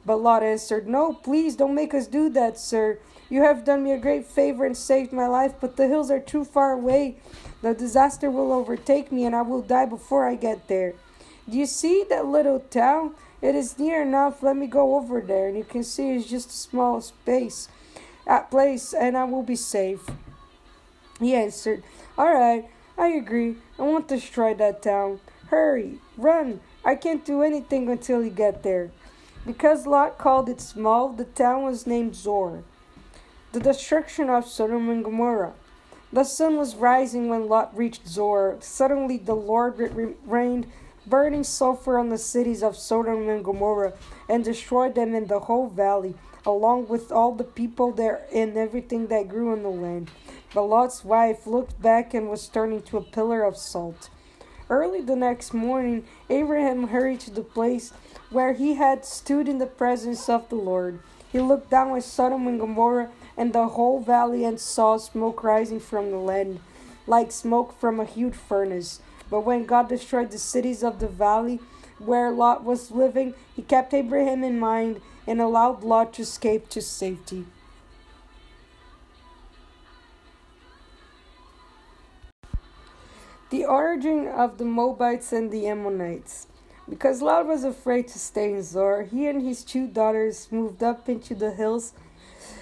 But 0.05 0.17
Lot 0.17 0.43
answered, 0.43 0.89
No, 0.89 1.13
please 1.13 1.57
don't 1.57 1.75
make 1.75 1.95
us 1.95 2.07
do 2.07 2.29
that, 2.31 2.59
sir. 2.59 2.99
You 3.31 3.43
have 3.43 3.65
done 3.65 3.83
me 3.83 3.93
a 3.93 3.99
great 3.99 4.27
favor 4.27 4.67
and 4.67 4.77
saved 4.77 5.13
my 5.13 5.27
life, 5.27 5.55
but 5.61 5.77
the 5.77 5.89
hills 5.89 6.11
are 6.11 6.21
too 6.21 6.45
far 6.45 6.73
away. 6.73 7.17
The 7.63 7.73
disaster 7.73 8.31
will 8.31 8.53
overtake 8.53 9.13
me, 9.13 9.25
and 9.25 9.35
I 9.35 9.43
will 9.43 9.63
die 9.63 9.87
before 9.87 10.29
I 10.29 10.35
get 10.35 10.69
there. 10.69 10.95
Do 11.49 11.57
you 11.57 11.67
see 11.67 12.05
that 12.11 12.27
little 12.27 12.61
town? 12.61 13.15
It 13.41 13.55
is 13.55 13.79
near 13.79 14.03
enough. 14.03 14.43
Let 14.43 14.57
me 14.57 14.67
go 14.67 14.97
over 14.97 15.21
there, 15.21 15.49
and 15.49 15.57
you 15.57 15.65
can 15.65 15.83
see 15.83 16.11
it's 16.11 16.29
just 16.29 16.51
a 16.51 16.53
small 16.53 17.01
space, 17.01 17.69
a 18.27 18.41
place, 18.41 18.93
and 18.93 19.17
I 19.17 19.25
will 19.25 19.43
be 19.43 19.57
safe. 19.57 20.07
He 21.19 21.35
answered, 21.35 21.83
All 22.19 22.35
right, 22.35 22.69
I 22.99 23.09
agree. 23.09 23.57
I 23.79 23.83
won't 23.83 24.09
destroy 24.09 24.55
that 24.55 24.83
town. 24.83 25.21
Hurry, 25.49 25.99
run. 26.17 26.61
I 26.85 26.97
can't 26.97 27.25
do 27.25 27.43
anything 27.43 27.89
until 27.89 28.23
you 28.23 28.31
get 28.31 28.63
there. 28.63 28.91
Because 29.45 29.87
Lot 29.87 30.19
called 30.19 30.49
it 30.49 30.61
small, 30.61 31.09
the 31.09 31.25
town 31.25 31.65
was 31.65 31.87
named 31.87 32.15
Zoar. 32.15 32.63
The 33.53 33.59
destruction 33.61 34.31
of 34.31 34.47
Sodom 34.47 34.89
and 34.89 35.05
Gomorrah. 35.05 35.55
The 36.13 36.25
sun 36.25 36.57
was 36.57 36.77
rising 36.77 37.29
when 37.29 37.49
Lot 37.49 37.77
reached 37.77 38.07
Zoar. 38.07 38.57
Suddenly 38.61 39.17
the 39.17 39.35
Lord 39.35 39.75
rained 40.27 40.67
burning 41.07 41.43
sulfur 41.43 41.99
on 41.99 42.09
the 42.09 42.19
cities 42.19 42.63
of 42.63 42.77
Sodom 42.77 43.29
and 43.29 43.45
Gomorrah 43.45 43.95
and 44.29 44.45
destroyed 44.45 44.95
them 44.95 45.15
in 45.15 45.27
the 45.27 45.41
whole 45.41 45.69
valley, 45.69 46.15
along 46.47 46.87
with 46.87 47.11
all 47.11 47.33
the 47.33 47.43
people 47.43 47.91
there 47.91 48.23
and 48.33 48.57
everything 48.57 49.09
that 49.09 49.29
grew 49.29 49.51
on 49.51 49.65
the 49.65 49.71
land. 49.71 50.11
But 50.55 50.65
Lot's 50.65 51.05
wife 51.05 51.47
looked 51.49 51.83
back 51.83 52.15
and 52.15 52.31
was 52.31 52.47
turned 52.47 52.75
into 52.75 52.97
a 52.97 53.03
pillar 53.03 53.43
of 53.43 53.57
salt. 53.57 54.09
Early 54.73 55.03
the 55.03 55.17
next 55.17 55.53
morning, 55.53 56.07
Abraham 56.31 56.89
hurried 56.89 57.21
to 57.21 57.31
the 57.31 57.43
place 57.43 57.93
where 58.31 58.55
he 58.55 58.77
had 58.77 59.05
stood 59.05 59.47
in 59.47 59.59
the 59.59 59.67
presence 59.67 60.31
of 60.31 60.49
the 60.49 60.55
Lord. 60.55 61.01
He 61.31 61.41
looked 61.41 61.69
down 61.69 61.95
at 61.95 62.05
Sodom 62.05 62.47
and 62.47 62.59
Gomorrah 62.59 63.11
and 63.37 63.53
the 63.53 63.69
whole 63.69 64.01
valley 64.01 64.47
and 64.47 64.59
saw 64.59 64.97
smoke 64.97 65.45
rising 65.45 65.79
from 65.79 66.11
the 66.11 66.17
land, 66.17 66.61
like 67.07 67.33
smoke 67.33 67.79
from 67.79 68.01
a 68.01 68.07
huge 68.07 68.35
furnace. 68.35 69.03
But 69.29 69.43
when 69.43 69.67
God 69.67 69.91
destroyed 69.91 70.31
the 70.31 70.39
cities 70.39 70.83
of 70.83 71.01
the 71.01 71.09
valley 71.09 71.61
where 71.99 72.31
Lot 72.31 72.65
was 72.65 72.91
living, 72.91 73.35
he 73.55 73.61
kept 73.61 73.93
Abraham 73.93 74.43
in 74.43 74.59
mind 74.59 75.03
and 75.27 75.39
allowed 75.39 75.85
Lot 75.85 76.15
to 76.15 76.23
escape 76.23 76.71
to 76.71 76.81
safety. 76.81 77.45
The 83.53 83.67
origin 83.67 84.29
of 84.29 84.57
the 84.57 84.65
Moabites 84.65 85.31
and 85.31 85.51
the 85.51 85.67
Ammonites. 85.67 86.47
Because 86.89 87.21
Lot 87.21 87.47
was 87.47 87.65
afraid 87.65 88.09
to 88.09 88.19
stay 88.19 88.51
in 88.51 88.63
Zoar, 88.63 89.03
he 89.03 89.27
and 89.27 89.43
his 89.43 89.63
two 89.63 89.87
daughters 89.87 90.49
moved 90.51 90.83
up 90.83 91.07
into 91.07 91.35
the 91.35 91.51
hills 91.51 91.93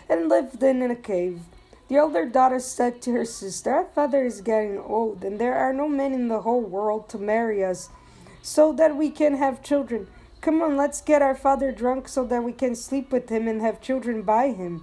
and 0.09 0.29
lived 0.29 0.61
in 0.65 0.83
a 0.83 0.97
cave. 0.97 1.43
The 1.87 2.01
older 2.01 2.27
daughter 2.27 2.59
said 2.59 3.01
to 3.03 3.13
her 3.13 3.25
sister, 3.25 3.71
Our 3.71 3.85
father 3.85 4.25
is 4.25 4.41
getting 4.41 4.79
old, 4.79 5.23
and 5.23 5.39
there 5.39 5.55
are 5.55 5.73
no 5.73 5.87
men 5.87 6.13
in 6.13 6.27
the 6.27 6.41
whole 6.41 6.61
world 6.61 7.09
to 7.11 7.19
marry 7.19 7.65
us, 7.65 7.89
so 8.43 8.73
that 8.73 8.97
we 8.97 9.11
can 9.11 9.37
have 9.37 9.63
children. 9.63 10.09
Come 10.41 10.61
on, 10.61 10.77
let's 10.77 11.01
get 11.01 11.23
our 11.23 11.37
father 11.37 11.71
drunk 11.71 12.09
so 12.09 12.25
that 12.25 12.43
we 12.43 12.53
can 12.53 12.75
sleep 12.75 13.13
with 13.13 13.29
him 13.29 13.47
and 13.47 13.61
have 13.61 13.81
children 13.81 14.23
by 14.23 14.49
him. 14.49 14.83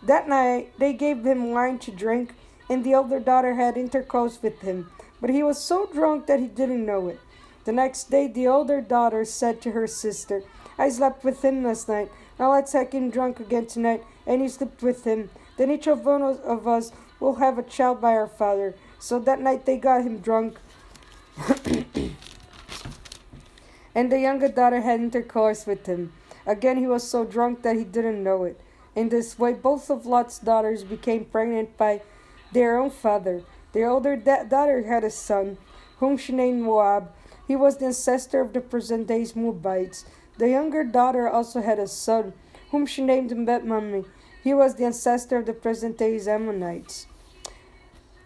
That 0.00 0.28
night 0.28 0.78
they 0.78 0.92
gave 0.92 1.26
him 1.26 1.50
wine 1.50 1.80
to 1.80 1.90
drink, 1.90 2.34
and 2.68 2.84
the 2.84 2.94
older 2.94 3.18
daughter 3.18 3.56
had 3.56 3.76
intercourse 3.76 4.40
with 4.40 4.60
him 4.60 4.86
but 5.20 5.30
he 5.30 5.42
was 5.42 5.58
so 5.58 5.86
drunk 5.92 6.26
that 6.26 6.40
he 6.40 6.46
didn't 6.46 6.86
know 6.86 7.08
it. 7.08 7.20
The 7.64 7.72
next 7.72 8.10
day, 8.10 8.26
the 8.26 8.48
older 8.48 8.80
daughter 8.80 9.24
said 9.24 9.60
to 9.62 9.72
her 9.72 9.86
sister, 9.86 10.42
I 10.78 10.88
slept 10.88 11.24
with 11.24 11.42
him 11.44 11.62
last 11.62 11.88
night. 11.88 12.10
Now 12.38 12.52
let's 12.52 12.72
have 12.72 12.90
him 12.90 13.10
drunk 13.10 13.38
again 13.38 13.66
tonight, 13.66 14.02
and 14.26 14.40
you 14.40 14.48
slept 14.48 14.82
with 14.82 15.04
him. 15.04 15.28
Then 15.58 15.70
each 15.70 15.86
of 15.86 16.06
one 16.06 16.22
of 16.22 16.66
us 16.66 16.90
will 17.20 17.34
have 17.34 17.58
a 17.58 17.62
child 17.62 18.00
by 18.00 18.14
our 18.14 18.26
father. 18.26 18.74
So 18.98 19.18
that 19.20 19.40
night 19.40 19.66
they 19.66 19.76
got 19.76 20.02
him 20.02 20.20
drunk. 20.20 20.58
and 23.94 24.10
the 24.10 24.20
younger 24.20 24.48
daughter 24.48 24.80
had 24.80 25.00
intercourse 25.00 25.66
with 25.66 25.84
him. 25.84 26.14
Again, 26.46 26.78
he 26.78 26.86
was 26.86 27.08
so 27.08 27.24
drunk 27.26 27.62
that 27.62 27.76
he 27.76 27.84
didn't 27.84 28.24
know 28.24 28.44
it. 28.44 28.58
In 28.96 29.10
this 29.10 29.38
way, 29.38 29.52
both 29.52 29.90
of 29.90 30.06
Lot's 30.06 30.38
daughters 30.38 30.82
became 30.82 31.26
pregnant 31.26 31.76
by 31.76 32.00
their 32.52 32.78
own 32.78 32.90
father. 32.90 33.42
The 33.72 33.84
older 33.84 34.16
da- 34.16 34.44
daughter 34.44 34.82
had 34.82 35.04
a 35.04 35.10
son, 35.10 35.58
whom 35.98 36.16
she 36.16 36.32
named 36.32 36.62
Moab. 36.62 37.12
He 37.46 37.56
was 37.56 37.76
the 37.76 37.86
ancestor 37.86 38.40
of 38.40 38.52
the 38.52 38.60
present 38.60 39.06
day's 39.06 39.36
Moabites. 39.36 40.04
The 40.38 40.48
younger 40.48 40.84
daughter 40.84 41.28
also 41.28 41.60
had 41.60 41.78
a 41.78 41.86
son, 41.86 42.32
whom 42.70 42.86
she 42.86 43.02
named 43.02 43.46
Bet 43.46 43.62
He 44.42 44.54
was 44.54 44.74
the 44.74 44.84
ancestor 44.84 45.36
of 45.38 45.46
the 45.46 45.52
present 45.52 45.98
day's 45.98 46.26
Ammonites. 46.26 47.06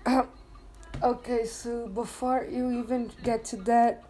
okay, 1.02 1.44
so 1.44 1.88
before 1.88 2.46
you 2.50 2.70
even 2.70 3.10
get 3.22 3.44
to 3.46 3.56
that, 3.56 4.04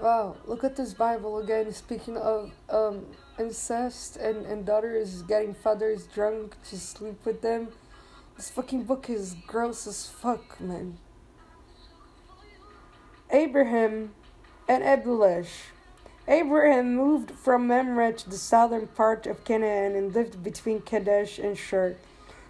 wow, 0.00 0.36
look 0.44 0.64
at 0.64 0.76
this 0.76 0.92
Bible 0.94 1.38
again. 1.38 1.72
Speaking 1.72 2.16
of 2.16 2.52
um, 2.68 3.06
incest 3.38 4.16
and, 4.16 4.44
and 4.46 4.66
daughters 4.66 5.22
getting 5.22 5.54
fathers 5.54 6.06
drunk 6.06 6.56
to 6.68 6.78
sleep 6.78 7.24
with 7.24 7.42
them. 7.42 7.68
This 8.36 8.50
fucking 8.50 8.84
book 8.84 9.08
is 9.08 9.34
gross 9.46 9.86
as 9.86 10.06
fuck, 10.06 10.60
man. 10.60 10.98
Abraham 13.30 14.14
and 14.68 14.84
Abimelech. 14.84 15.46
Abraham 16.28 16.94
moved 16.94 17.30
from 17.30 17.66
Mamre 17.66 18.12
to 18.12 18.28
the 18.28 18.36
southern 18.36 18.88
part 18.88 19.26
of 19.26 19.44
Canaan 19.44 19.96
and 19.96 20.14
lived 20.14 20.44
between 20.44 20.82
Kadesh 20.82 21.38
and 21.38 21.56
Shur. 21.56 21.96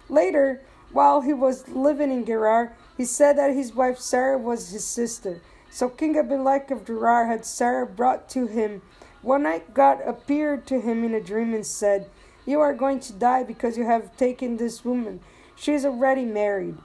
Later, 0.09 0.61
while 0.91 1.21
he 1.21 1.31
was 1.31 1.69
living 1.69 2.11
in 2.11 2.25
Gerar, 2.25 2.73
he 2.97 3.05
said 3.05 3.37
that 3.37 3.53
his 3.53 3.73
wife 3.73 3.97
Sarah 3.97 4.37
was 4.37 4.71
his 4.71 4.85
sister. 4.85 5.41
So 5.69 5.87
King 5.87 6.17
Abimelech 6.17 6.69
of 6.69 6.85
Gerar 6.85 7.27
had 7.27 7.45
Sarah 7.45 7.87
brought 7.87 8.27
to 8.31 8.47
him. 8.47 8.81
One 9.21 9.43
night 9.43 9.73
God 9.73 10.01
appeared 10.05 10.67
to 10.67 10.81
him 10.81 11.05
in 11.05 11.13
a 11.13 11.21
dream 11.21 11.53
and 11.53 11.65
said, 11.65 12.09
You 12.45 12.59
are 12.59 12.73
going 12.73 12.99
to 13.01 13.13
die 13.13 13.43
because 13.43 13.77
you 13.77 13.85
have 13.85 14.17
taken 14.17 14.57
this 14.57 14.83
woman. 14.83 15.21
She 15.57 15.73
is 15.73 15.85
already 15.85 16.25
married. 16.25 16.77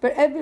but 0.00 0.14
had 0.14 0.32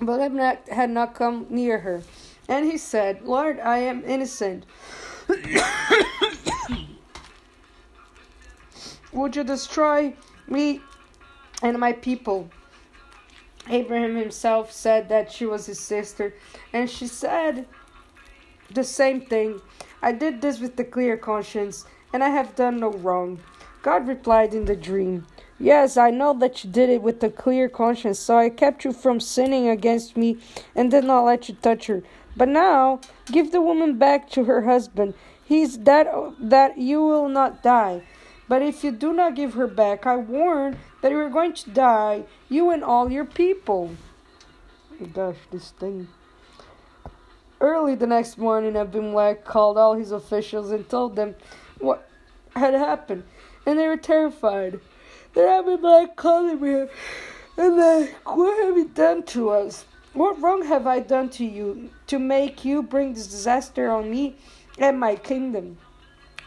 but 0.00 0.20
Abimelech 0.20 0.68
had 0.68 0.90
not 0.90 1.14
come 1.14 1.46
near 1.48 1.78
her. 1.78 2.02
And 2.48 2.66
he 2.66 2.76
said, 2.76 3.22
Lord, 3.22 3.58
I 3.60 3.78
am 3.78 4.04
innocent. 4.04 4.64
Would 9.12 9.36
you 9.36 9.44
destroy 9.44 10.14
me 10.48 10.80
and 11.62 11.78
my 11.78 11.92
people? 11.92 12.50
Abraham 13.68 14.16
himself 14.16 14.72
said 14.72 15.08
that 15.08 15.32
she 15.32 15.46
was 15.46 15.64
his 15.66 15.80
sister, 15.80 16.34
and 16.72 16.90
she 16.90 17.06
said 17.06 17.66
the 18.72 18.84
same 18.84 19.20
thing. 19.20 19.60
I 20.02 20.12
did 20.12 20.40
this 20.40 20.60
with 20.60 20.78
a 20.78 20.84
clear 20.84 21.16
conscience, 21.16 21.84
and 22.12 22.22
I 22.22 22.28
have 22.28 22.56
done 22.56 22.80
no 22.80 22.90
wrong. 22.90 23.40
God 23.82 24.08
replied 24.08 24.54
in 24.54 24.64
the 24.64 24.76
dream, 24.76 25.26
Yes, 25.58 25.96
I 25.96 26.10
know 26.10 26.32
that 26.40 26.64
you 26.64 26.70
did 26.70 26.90
it 26.90 27.02
with 27.02 27.22
a 27.22 27.30
clear 27.30 27.68
conscience, 27.68 28.18
so 28.18 28.36
I 28.36 28.50
kept 28.50 28.84
you 28.84 28.92
from 28.92 29.20
sinning 29.20 29.68
against 29.68 30.16
me 30.16 30.38
and 30.74 30.90
did 30.90 31.04
not 31.04 31.24
let 31.24 31.48
you 31.48 31.54
touch 31.54 31.86
her. 31.86 32.02
But 32.36 32.48
now, 32.48 33.00
give 33.26 33.52
the 33.52 33.60
woman 33.60 33.96
back 33.96 34.28
to 34.30 34.44
her 34.44 34.62
husband. 34.62 35.14
He's 35.44 35.78
that 35.80 36.08
that 36.40 36.78
you 36.78 37.02
will 37.02 37.28
not 37.28 37.62
die. 37.62 38.02
But 38.48 38.62
if 38.62 38.82
you 38.84 38.90
do 38.90 39.12
not 39.12 39.36
give 39.36 39.54
her 39.54 39.66
back, 39.66 40.06
I 40.06 40.16
warn 40.16 40.78
that 41.00 41.12
you 41.12 41.18
are 41.18 41.30
going 41.30 41.54
to 41.54 41.70
die, 41.70 42.24
you 42.48 42.70
and 42.70 42.82
all 42.82 43.10
your 43.10 43.24
people. 43.24 43.96
Oh 45.00 45.06
gosh, 45.06 45.36
this 45.50 45.70
thing. 45.70 46.08
Early 47.64 47.94
the 47.94 48.06
next 48.06 48.36
morning, 48.36 48.76
Abimelech 48.76 49.42
called 49.42 49.78
all 49.78 49.94
his 49.94 50.12
officials 50.12 50.70
and 50.70 50.86
told 50.86 51.16
them 51.16 51.34
what 51.78 52.06
had 52.54 52.74
happened, 52.74 53.24
and 53.64 53.78
they 53.78 53.88
were 53.88 53.96
terrified. 53.96 54.80
Then 55.32 55.48
Abimelech 55.48 56.14
called 56.14 56.50
him 56.50 56.90
and 57.56 57.78
they, 57.78 58.14
What 58.26 58.66
have 58.66 58.76
you 58.76 58.88
done 58.88 59.22
to 59.28 59.48
us? 59.48 59.86
What 60.12 60.42
wrong 60.42 60.66
have 60.66 60.86
I 60.86 61.00
done 61.00 61.30
to 61.30 61.44
you 61.46 61.88
to 62.08 62.18
make 62.18 62.66
you 62.66 62.82
bring 62.82 63.14
this 63.14 63.28
disaster 63.28 63.90
on 63.90 64.10
me 64.10 64.36
and 64.76 65.00
my 65.00 65.16
kingdom? 65.16 65.78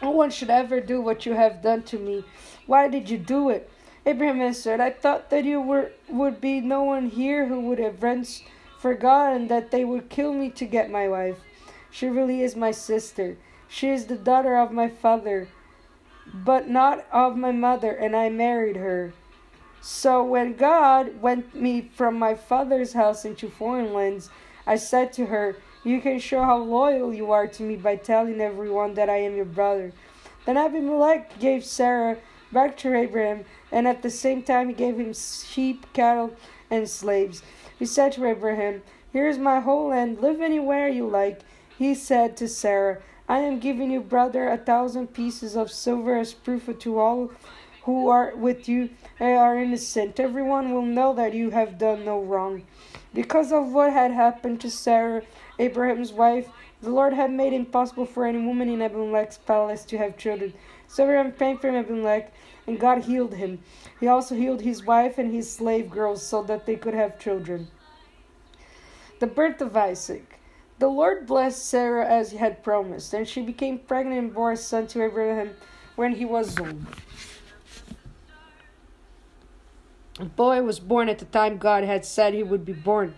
No 0.00 0.10
one 0.10 0.30
should 0.30 0.50
ever 0.50 0.80
do 0.80 1.00
what 1.00 1.26
you 1.26 1.32
have 1.32 1.62
done 1.62 1.82
to 1.90 1.98
me. 1.98 2.24
Why 2.66 2.86
did 2.86 3.10
you 3.10 3.18
do 3.18 3.50
it? 3.50 3.68
Abraham 4.06 4.40
answered, 4.40 4.78
I 4.78 4.90
thought 4.90 5.30
that 5.30 5.42
you 5.42 5.60
were 5.60 5.90
would 6.08 6.40
be 6.40 6.60
no 6.60 6.84
one 6.84 7.10
here 7.10 7.46
who 7.48 7.58
would 7.62 7.80
have 7.80 8.04
reverenced 8.04 8.44
for 8.78 8.94
God 8.94 9.34
and 9.34 9.48
that 9.50 9.70
they 9.70 9.84
would 9.84 10.08
kill 10.08 10.32
me 10.32 10.50
to 10.50 10.64
get 10.64 10.90
my 10.90 11.08
wife. 11.08 11.38
She 11.90 12.06
really 12.06 12.42
is 12.42 12.56
my 12.56 12.70
sister. 12.70 13.36
She 13.68 13.90
is 13.90 14.06
the 14.06 14.16
daughter 14.16 14.56
of 14.56 14.72
my 14.72 14.88
father, 14.88 15.48
but 16.32 16.68
not 16.68 17.06
of 17.12 17.36
my 17.36 17.52
mother, 17.52 17.90
and 17.90 18.14
I 18.14 18.28
married 18.30 18.76
her. 18.76 19.12
So 19.80 20.24
when 20.24 20.54
God 20.54 21.20
went 21.20 21.54
me 21.54 21.90
from 21.94 22.18
my 22.18 22.34
father's 22.34 22.92
house 22.92 23.24
into 23.24 23.48
foreign 23.48 23.92
lands, 23.92 24.30
I 24.66 24.76
said 24.76 25.12
to 25.14 25.26
her, 25.26 25.56
You 25.84 26.00
can 26.00 26.18
show 26.18 26.42
how 26.42 26.58
loyal 26.58 27.12
you 27.14 27.30
are 27.32 27.46
to 27.46 27.62
me 27.62 27.76
by 27.76 27.96
telling 27.96 28.40
everyone 28.40 28.94
that 28.94 29.08
I 29.08 29.18
am 29.18 29.36
your 29.36 29.44
brother. 29.44 29.92
Then 30.44 30.56
Abimelech 30.56 31.38
gave 31.38 31.64
Sarah 31.64 32.18
back 32.52 32.76
to 32.78 32.94
Abraham, 32.94 33.44
and 33.70 33.86
at 33.86 34.02
the 34.02 34.10
same 34.10 34.42
time 34.42 34.68
he 34.68 34.74
gave 34.74 34.98
him 34.98 35.12
sheep, 35.14 35.86
cattle, 35.92 36.34
and 36.70 36.88
slaves. 36.88 37.42
He 37.78 37.86
said 37.86 38.12
to 38.12 38.26
Abraham, 38.26 38.82
Here 39.12 39.28
is 39.28 39.38
my 39.38 39.60
whole 39.60 39.88
land, 39.88 40.20
live 40.20 40.40
anywhere 40.40 40.88
you 40.88 41.06
like. 41.06 41.40
He 41.78 41.94
said 41.94 42.36
to 42.38 42.48
Sarah, 42.48 42.98
I 43.28 43.40
am 43.40 43.60
giving 43.60 43.90
you, 43.90 44.00
brother, 44.00 44.48
a 44.48 44.56
thousand 44.56 45.08
pieces 45.14 45.56
of 45.56 45.70
silver 45.70 46.16
as 46.16 46.32
proof 46.34 46.68
to 46.78 46.98
all 46.98 47.30
who 47.82 48.08
are 48.08 48.34
with 48.36 48.68
you 48.68 48.90
are 49.20 49.58
innocent. 49.58 50.18
Everyone 50.18 50.72
will 50.72 50.82
know 50.82 51.14
that 51.14 51.34
you 51.34 51.50
have 51.50 51.78
done 51.78 52.04
no 52.04 52.20
wrong. 52.20 52.64
Because 53.14 53.52
of 53.52 53.72
what 53.72 53.92
had 53.92 54.10
happened 54.10 54.60
to 54.60 54.70
Sarah, 54.70 55.22
Abraham's 55.58 56.12
wife, 56.12 56.48
the 56.82 56.90
Lord 56.90 57.12
had 57.12 57.30
made 57.32 57.52
it 57.52 57.56
impossible 57.56 58.06
for 58.06 58.26
any 58.26 58.44
woman 58.44 58.68
in 58.68 58.82
Abimelech's 58.82 59.38
palace 59.38 59.84
to 59.86 59.98
have 59.98 60.18
children. 60.18 60.52
So 60.86 61.04
Abraham 61.04 61.32
prayed 61.32 61.60
for 61.60 61.68
Abimelech, 61.68 62.32
and 62.66 62.78
God 62.78 63.04
healed 63.04 63.34
him. 63.34 63.60
He 64.00 64.06
also 64.06 64.34
healed 64.34 64.60
his 64.60 64.84
wife 64.84 65.18
and 65.18 65.32
his 65.32 65.52
slave 65.52 65.90
girls 65.90 66.24
so 66.24 66.42
that 66.44 66.66
they 66.66 66.76
could 66.76 66.94
have 66.94 67.18
children. 67.18 67.68
The 69.18 69.26
birth 69.26 69.60
of 69.60 69.76
Isaac. 69.76 70.38
The 70.78 70.88
Lord 70.88 71.26
blessed 71.26 71.66
Sarah 71.66 72.06
as 72.06 72.30
he 72.30 72.36
had 72.36 72.62
promised, 72.62 73.12
and 73.12 73.26
she 73.26 73.42
became 73.42 73.80
pregnant 73.80 74.18
and 74.18 74.34
bore 74.34 74.52
a 74.52 74.56
son 74.56 74.86
to 74.88 75.02
Abraham 75.02 75.56
when 75.96 76.14
he 76.14 76.24
was 76.24 76.56
old. 76.58 76.86
A 80.20 80.24
boy 80.24 80.62
was 80.62 80.78
born 80.78 81.08
at 81.08 81.18
the 81.18 81.24
time 81.24 81.58
God 81.58 81.82
had 81.82 82.04
said 82.04 82.34
he 82.34 82.44
would 82.44 82.64
be 82.64 82.72
born. 82.72 83.14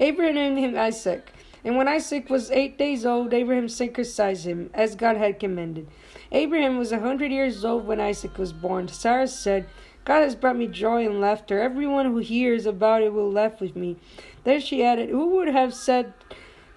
Abraham 0.00 0.34
named 0.34 0.58
him 0.58 0.76
Isaac. 0.76 1.32
And 1.64 1.76
when 1.76 1.88
Isaac 1.88 2.28
was 2.28 2.50
eight 2.50 2.76
days 2.76 3.06
old, 3.06 3.32
Abraham 3.32 3.68
circumcised 3.68 4.44
him, 4.44 4.70
as 4.74 4.94
God 4.96 5.16
had 5.16 5.40
commanded. 5.40 5.88
Abraham 6.30 6.78
was 6.78 6.92
a 6.92 7.00
hundred 7.00 7.32
years 7.32 7.64
old 7.64 7.86
when 7.86 8.00
Isaac 8.00 8.36
was 8.36 8.52
born. 8.52 8.88
Sarah 8.88 9.28
said, 9.28 9.66
God 10.04 10.20
has 10.20 10.34
brought 10.34 10.56
me 10.56 10.66
joy 10.66 11.06
and 11.06 11.20
laughter. 11.20 11.60
Everyone 11.60 12.06
who 12.06 12.18
hears 12.18 12.66
about 12.66 13.02
it 13.02 13.12
will 13.12 13.30
laugh 13.30 13.60
with 13.60 13.74
me. 13.74 13.96
Then 14.44 14.60
she 14.60 14.84
added, 14.84 15.08
Who 15.08 15.28
would 15.36 15.48
have 15.48 15.72
said 15.72 16.12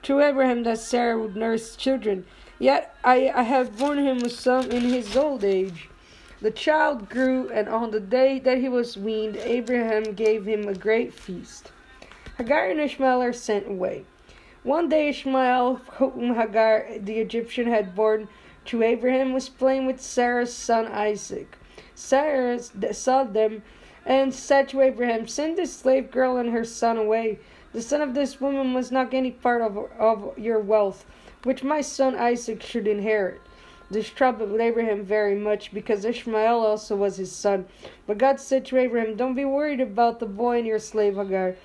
to 0.03 0.21
Abraham 0.21 0.63
that 0.63 0.79
Sarah 0.79 1.19
would 1.19 1.35
nurse 1.35 1.75
children? 1.75 2.25
Yet 2.57 2.95
I, 3.03 3.29
I 3.35 3.43
have 3.43 3.77
borne 3.77 3.97
him 3.97 4.19
a 4.19 4.29
son 4.29 4.71
in 4.71 4.83
his 4.83 5.17
old 5.17 5.43
age. 5.43 5.89
The 6.41 6.51
child 6.51 7.09
grew, 7.09 7.49
and 7.49 7.67
on 7.67 7.91
the 7.91 7.99
day 7.99 8.39
that 8.39 8.59
he 8.59 8.69
was 8.69 8.97
weaned, 8.97 9.37
Abraham 9.37 10.13
gave 10.13 10.45
him 10.45 10.67
a 10.67 10.73
great 10.73 11.13
feast. 11.13 11.71
Hagar 12.37 12.69
and 12.69 12.79
Ishmael 12.79 13.21
are 13.21 13.33
sent 13.33 13.67
away. 13.67 14.05
One 14.63 14.87
day, 14.87 15.09
Ishmael, 15.09 15.81
whom 15.93 16.35
Hagar 16.35 16.87
the 16.99 17.19
Egyptian 17.19 17.67
had 17.67 17.95
borne 17.95 18.29
to 18.65 18.83
Abraham, 18.83 19.33
was 19.33 19.49
playing 19.49 19.85
with 19.85 19.99
Sarah's 19.99 20.53
son 20.53 20.87
Isaac. 20.87 21.57
Sarah 21.99 22.59
saw 22.59 23.23
them 23.23 23.63
and 24.05 24.31
said 24.31 24.69
to 24.69 24.81
Abraham, 24.81 25.27
Send 25.27 25.57
this 25.57 25.75
slave 25.75 26.11
girl 26.11 26.37
and 26.37 26.51
her 26.51 26.63
son 26.63 26.95
away. 26.95 27.39
The 27.73 27.81
son 27.81 28.01
of 28.01 28.13
this 28.13 28.39
woman 28.39 28.67
must 28.67 28.91
not 28.91 29.09
get 29.09 29.17
any 29.17 29.31
part 29.31 29.63
of, 29.63 29.77
of 29.97 30.37
your 30.37 30.59
wealth, 30.59 31.05
which 31.41 31.63
my 31.63 31.81
son 31.81 32.15
Isaac 32.15 32.61
should 32.61 32.87
inherit. 32.87 33.41
This 33.89 34.09
troubled 34.09 34.61
Abraham 34.61 35.03
very 35.03 35.33
much 35.33 35.73
because 35.73 36.05
Ishmael 36.05 36.59
also 36.59 36.95
was 36.95 37.17
his 37.17 37.31
son. 37.31 37.65
But 38.05 38.19
God 38.19 38.39
said 38.39 38.63
to 38.67 38.77
Abraham, 38.77 39.15
Don't 39.15 39.33
be 39.33 39.45
worried 39.45 39.81
about 39.81 40.19
the 40.19 40.27
boy 40.27 40.59
and 40.59 40.67
your 40.67 40.79
slave 40.79 41.15
Hagar. 41.15 41.55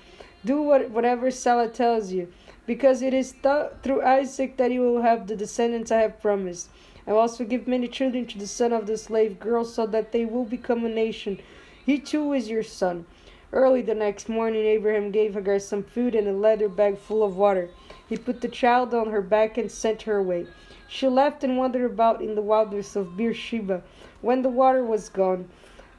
Do 0.43 0.63
what, 0.63 0.89
whatever 0.89 1.29
Sarah 1.29 1.67
tells 1.67 2.11
you, 2.11 2.33
because 2.65 3.03
it 3.03 3.13
is 3.13 3.33
th- 3.43 3.73
through 3.83 4.01
Isaac 4.01 4.57
that 4.57 4.71
you 4.71 4.81
will 4.81 5.03
have 5.03 5.27
the 5.27 5.35
descendants 5.35 5.91
I 5.91 6.01
have 6.01 6.19
promised. 6.19 6.69
I 7.05 7.11
will 7.11 7.19
also 7.19 7.43
give 7.43 7.67
many 7.67 7.87
children 7.87 8.25
to 8.27 8.37
the 8.37 8.47
son 8.47 8.71
of 8.71 8.87
the 8.87 8.97
slave 8.97 9.39
girl 9.39 9.65
so 9.65 9.85
that 9.87 10.11
they 10.11 10.25
will 10.25 10.45
become 10.45 10.85
a 10.85 10.89
nation. 10.89 11.39
He 11.85 11.99
too 11.99 12.31
is 12.33 12.49
your 12.49 12.63
son. 12.63 13.05
Early 13.51 13.81
the 13.81 13.93
next 13.93 14.29
morning, 14.29 14.65
Abraham 14.65 15.11
gave 15.11 15.35
Hagar 15.35 15.59
some 15.59 15.83
food 15.83 16.15
and 16.15 16.27
a 16.27 16.33
leather 16.33 16.69
bag 16.69 16.97
full 16.97 17.21
of 17.21 17.35
water. 17.37 17.69
He 18.07 18.17
put 18.17 18.41
the 18.41 18.47
child 18.47 18.93
on 18.93 19.11
her 19.11 19.21
back 19.21 19.57
and 19.57 19.69
sent 19.69 20.03
her 20.03 20.17
away. 20.17 20.47
She 20.87 21.07
left 21.07 21.43
and 21.43 21.57
wandered 21.57 21.91
about 21.91 22.21
in 22.21 22.35
the 22.35 22.41
wilderness 22.41 22.95
of 22.95 23.17
Beersheba. 23.17 23.83
When 24.21 24.41
the 24.41 24.49
water 24.49 24.83
was 24.83 25.09
gone, 25.09 25.49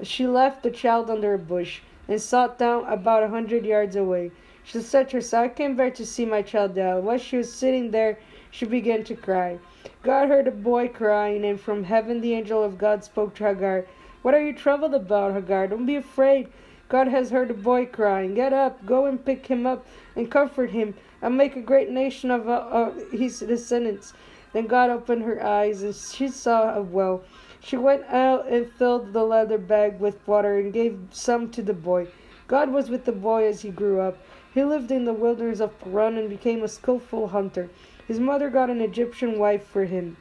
she 0.03 0.27
left 0.27 0.63
the 0.63 0.71
child 0.71 1.11
under 1.11 1.35
a 1.35 1.39
bush 1.39 1.81
and 2.09 2.21
sat 2.21 2.59
down 2.59 2.87
about 2.87 3.23
a 3.23 3.29
hundred 3.29 3.65
yards 3.67 3.95
away. 3.95 4.31
She 4.65 4.81
said 4.81 5.11
to 5.11 5.19
herself, 5.19 5.45
I 5.45 5.49
came 5.49 5.77
back 5.77 5.95
to 5.97 6.07
see 6.07 6.25
my 6.25 6.43
child 6.43 6.75
die. 6.75 6.99
While 6.99 7.19
she 7.19 7.37
was 7.37 7.53
sitting 7.53 7.91
there, 7.91 8.19
she 8.51 8.65
began 8.65 9.05
to 9.05 9.15
cry. 9.15 9.59
God 10.05 10.29
heard 10.29 10.47
a 10.47 10.51
boy 10.51 10.89
crying, 10.89 11.47
and 11.47 11.59
from 11.59 11.83
heaven 11.83 12.21
the 12.21 12.35
angel 12.35 12.63
of 12.63 12.77
God 12.77 13.03
spoke 13.03 13.35
to 13.37 13.45
Hagar. 13.45 13.87
What 14.21 14.35
are 14.35 14.47
you 14.47 14.53
troubled 14.53 14.95
about, 14.95 15.33
Hagar? 15.33 15.67
Don't 15.67 15.87
be 15.87 15.97
afraid. 15.97 16.49
God 16.91 17.09
has 17.09 17.31
heard 17.31 17.51
a 17.51 17.55
boy 17.55 17.87
crying. 17.87 18.35
Get 18.35 18.53
up, 18.53 18.85
go 18.85 19.07
and 19.07 19.25
pick 19.25 19.47
him 19.47 19.67
up 19.67 19.87
and 20.15 20.31
comfort 20.31 20.69
him, 20.73 20.93
and 21.23 21.39
make 21.39 21.57
a 21.57 21.63
great 21.63 21.89
nation 21.89 22.31
of 22.31 22.47
uh, 22.47 22.91
his 23.13 23.39
descendants. 23.39 24.13
Then 24.53 24.67
God 24.67 24.91
opened 24.91 25.23
her 25.23 25.43
eyes, 25.43 25.83
and 25.83 25.95
she 25.95 26.29
saw 26.29 26.75
a 26.75 26.83
well. 26.83 27.25
She 27.61 27.79
went 27.79 28.05
out 28.05 28.47
and 28.47 28.71
filled 28.73 29.15
the 29.15 29.25
leather 29.25 29.57
bag 29.57 29.99
with 30.01 30.29
water 30.29 30.59
and 30.59 30.71
gave 30.71 30.99
some 31.13 31.51
to 31.53 31.63
the 31.63 31.73
boy. 31.73 32.09
God 32.47 32.71
was 32.71 32.91
with 32.91 33.07
the 33.07 33.13
boy 33.13 33.47
as 33.47 33.63
he 33.63 33.71
grew 33.71 34.03
up. 34.03 34.19
He 34.53 34.65
lived 34.65 34.91
in 34.91 35.07
the 35.07 35.15
wilderness 35.15 35.61
of 35.61 35.81
Paran 35.81 36.19
and 36.19 36.29
became 36.29 36.63
a 36.63 36.69
skillful 36.69 37.29
hunter. 37.29 37.71
His 38.07 38.21
mother 38.21 38.51
got 38.51 38.71
an 38.71 38.81
Egyptian 38.81 39.39
wife 39.39 39.67
for 39.67 39.85
him. 39.85 40.17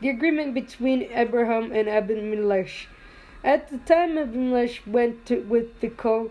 The 0.00 0.08
agreement 0.10 0.54
between 0.54 1.02
Abraham 1.12 1.72
and 1.72 1.88
Abimelech. 1.88 2.88
At 3.44 3.68
the 3.68 3.78
time 3.78 4.18
Abimelech 4.18 4.82
went 4.86 5.24
to, 5.26 5.40
with 5.42 5.80
Phicol, 5.80 6.30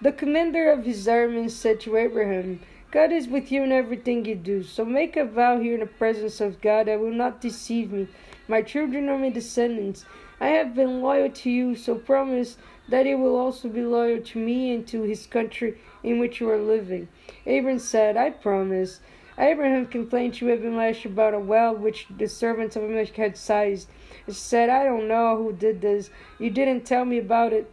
the 0.00 0.12
commander 0.12 0.70
of 0.70 0.84
his 0.84 1.06
army 1.06 1.48
said 1.48 1.80
to 1.80 1.96
Abraham, 1.96 2.60
God 2.90 3.10
is 3.10 3.26
with 3.26 3.50
you 3.50 3.62
in 3.62 3.72
everything 3.72 4.24
you 4.24 4.34
do, 4.34 4.62
so 4.62 4.84
make 4.84 5.16
a 5.16 5.24
vow 5.24 5.58
here 5.58 5.74
in 5.74 5.80
the 5.80 5.86
presence 5.86 6.40
of 6.40 6.60
God 6.60 6.88
I 6.88 6.96
will 6.96 7.12
not 7.12 7.40
deceive 7.40 7.90
me. 7.90 8.08
My 8.48 8.62
children 8.62 9.08
are 9.08 9.18
my 9.18 9.30
descendants. 9.30 10.04
I 10.40 10.48
have 10.48 10.74
been 10.74 11.00
loyal 11.00 11.30
to 11.30 11.50
you, 11.50 11.74
so 11.74 11.94
promise 11.94 12.56
that 12.88 13.06
he 13.06 13.14
will 13.14 13.36
also 13.36 13.68
be 13.68 13.82
loyal 13.82 14.20
to 14.20 14.38
me 14.38 14.74
and 14.74 14.86
to 14.88 15.02
his 15.02 15.26
country 15.26 15.78
in 16.02 16.18
which 16.18 16.40
you 16.40 16.50
are 16.50 16.58
living. 16.58 17.08
Abraham 17.46 17.78
said, 17.78 18.16
I 18.16 18.30
promise. 18.30 19.00
Abraham 19.38 19.86
complained 19.86 20.34
to 20.34 20.52
Abimelech 20.52 21.06
about 21.06 21.32
a 21.32 21.38
well 21.38 21.74
which 21.74 22.06
the 22.10 22.28
servants 22.28 22.76
of 22.76 22.84
Abimelech 22.84 23.16
had 23.16 23.36
sized. 23.36 23.88
He 24.26 24.32
said, 24.32 24.68
I 24.68 24.84
don't 24.84 25.08
know 25.08 25.36
who 25.36 25.52
did 25.52 25.80
this. 25.80 26.10
You 26.38 26.50
didn't 26.50 26.84
tell 26.84 27.06
me 27.06 27.18
about 27.18 27.52
it, 27.52 27.72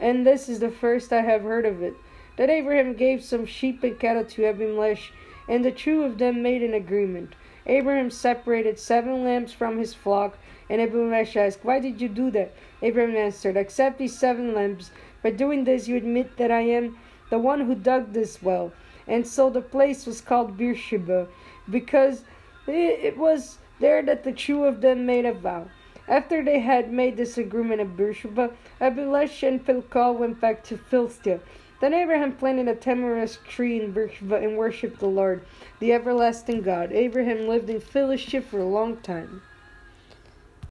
and 0.00 0.26
this 0.26 0.48
is 0.48 0.58
the 0.58 0.70
first 0.70 1.12
I 1.12 1.22
have 1.22 1.42
heard 1.42 1.66
of 1.66 1.82
it. 1.82 1.94
Then 2.36 2.50
Abraham 2.50 2.94
gave 2.94 3.22
some 3.22 3.46
sheep 3.46 3.82
and 3.84 3.98
cattle 3.98 4.24
to 4.24 4.46
Abimelech, 4.46 5.12
and 5.48 5.64
the 5.64 5.70
two 5.70 6.02
of 6.02 6.18
them 6.18 6.42
made 6.42 6.62
an 6.62 6.74
agreement. 6.74 7.34
Abraham 7.66 8.10
separated 8.10 8.78
seven 8.78 9.22
lambs 9.22 9.52
from 9.52 9.78
his 9.78 9.94
flock, 9.94 10.36
and 10.68 10.80
Abimelech 10.80 11.36
asked, 11.36 11.64
Why 11.64 11.78
did 11.78 12.00
you 12.00 12.08
do 12.08 12.30
that? 12.32 12.54
Abraham 12.82 13.16
answered, 13.16 13.56
Accept 13.56 13.98
these 13.98 14.18
seven 14.18 14.54
lambs. 14.54 14.90
By 15.22 15.30
doing 15.30 15.64
this, 15.64 15.86
you 15.86 15.96
admit 15.96 16.36
that 16.38 16.50
I 16.50 16.62
am 16.62 16.98
the 17.30 17.38
one 17.38 17.60
who 17.62 17.74
dug 17.74 18.12
this 18.12 18.42
well. 18.42 18.72
And 19.08 19.26
so 19.26 19.48
the 19.50 19.62
place 19.62 20.06
was 20.06 20.20
called 20.20 20.56
Beersheba, 20.56 21.26
because 21.70 22.24
it 22.66 23.16
was 23.16 23.58
there 23.80 24.02
that 24.02 24.22
the 24.22 24.32
two 24.32 24.64
of 24.64 24.80
them 24.80 25.06
made 25.06 25.24
a 25.24 25.32
vow. 25.32 25.68
After 26.06 26.42
they 26.44 26.60
had 26.60 26.92
made 26.92 27.16
this 27.16 27.38
agreement 27.38 27.80
at 27.80 27.96
Beersheba, 27.96 28.50
Abimelech 28.80 29.42
and 29.42 29.64
Phicol 29.64 30.18
went 30.18 30.40
back 30.40 30.62
to 30.64 30.76
Philistia. 30.76 31.40
Then 31.80 31.94
Abraham 31.94 32.32
planted 32.32 32.66
a 32.68 32.74
tamarisk 32.74 33.44
tree 33.44 33.80
in 33.80 33.92
Beersheba 33.92 34.36
and 34.36 34.56
worshipped 34.56 34.98
the 34.98 35.06
Lord, 35.06 35.44
the 35.78 35.92
everlasting 35.92 36.62
God. 36.62 36.92
Abraham 36.92 37.46
lived 37.46 37.70
in 37.70 37.80
Philistia 37.80 38.42
for 38.42 38.58
a 38.58 38.64
long 38.64 38.96
time. 38.96 39.42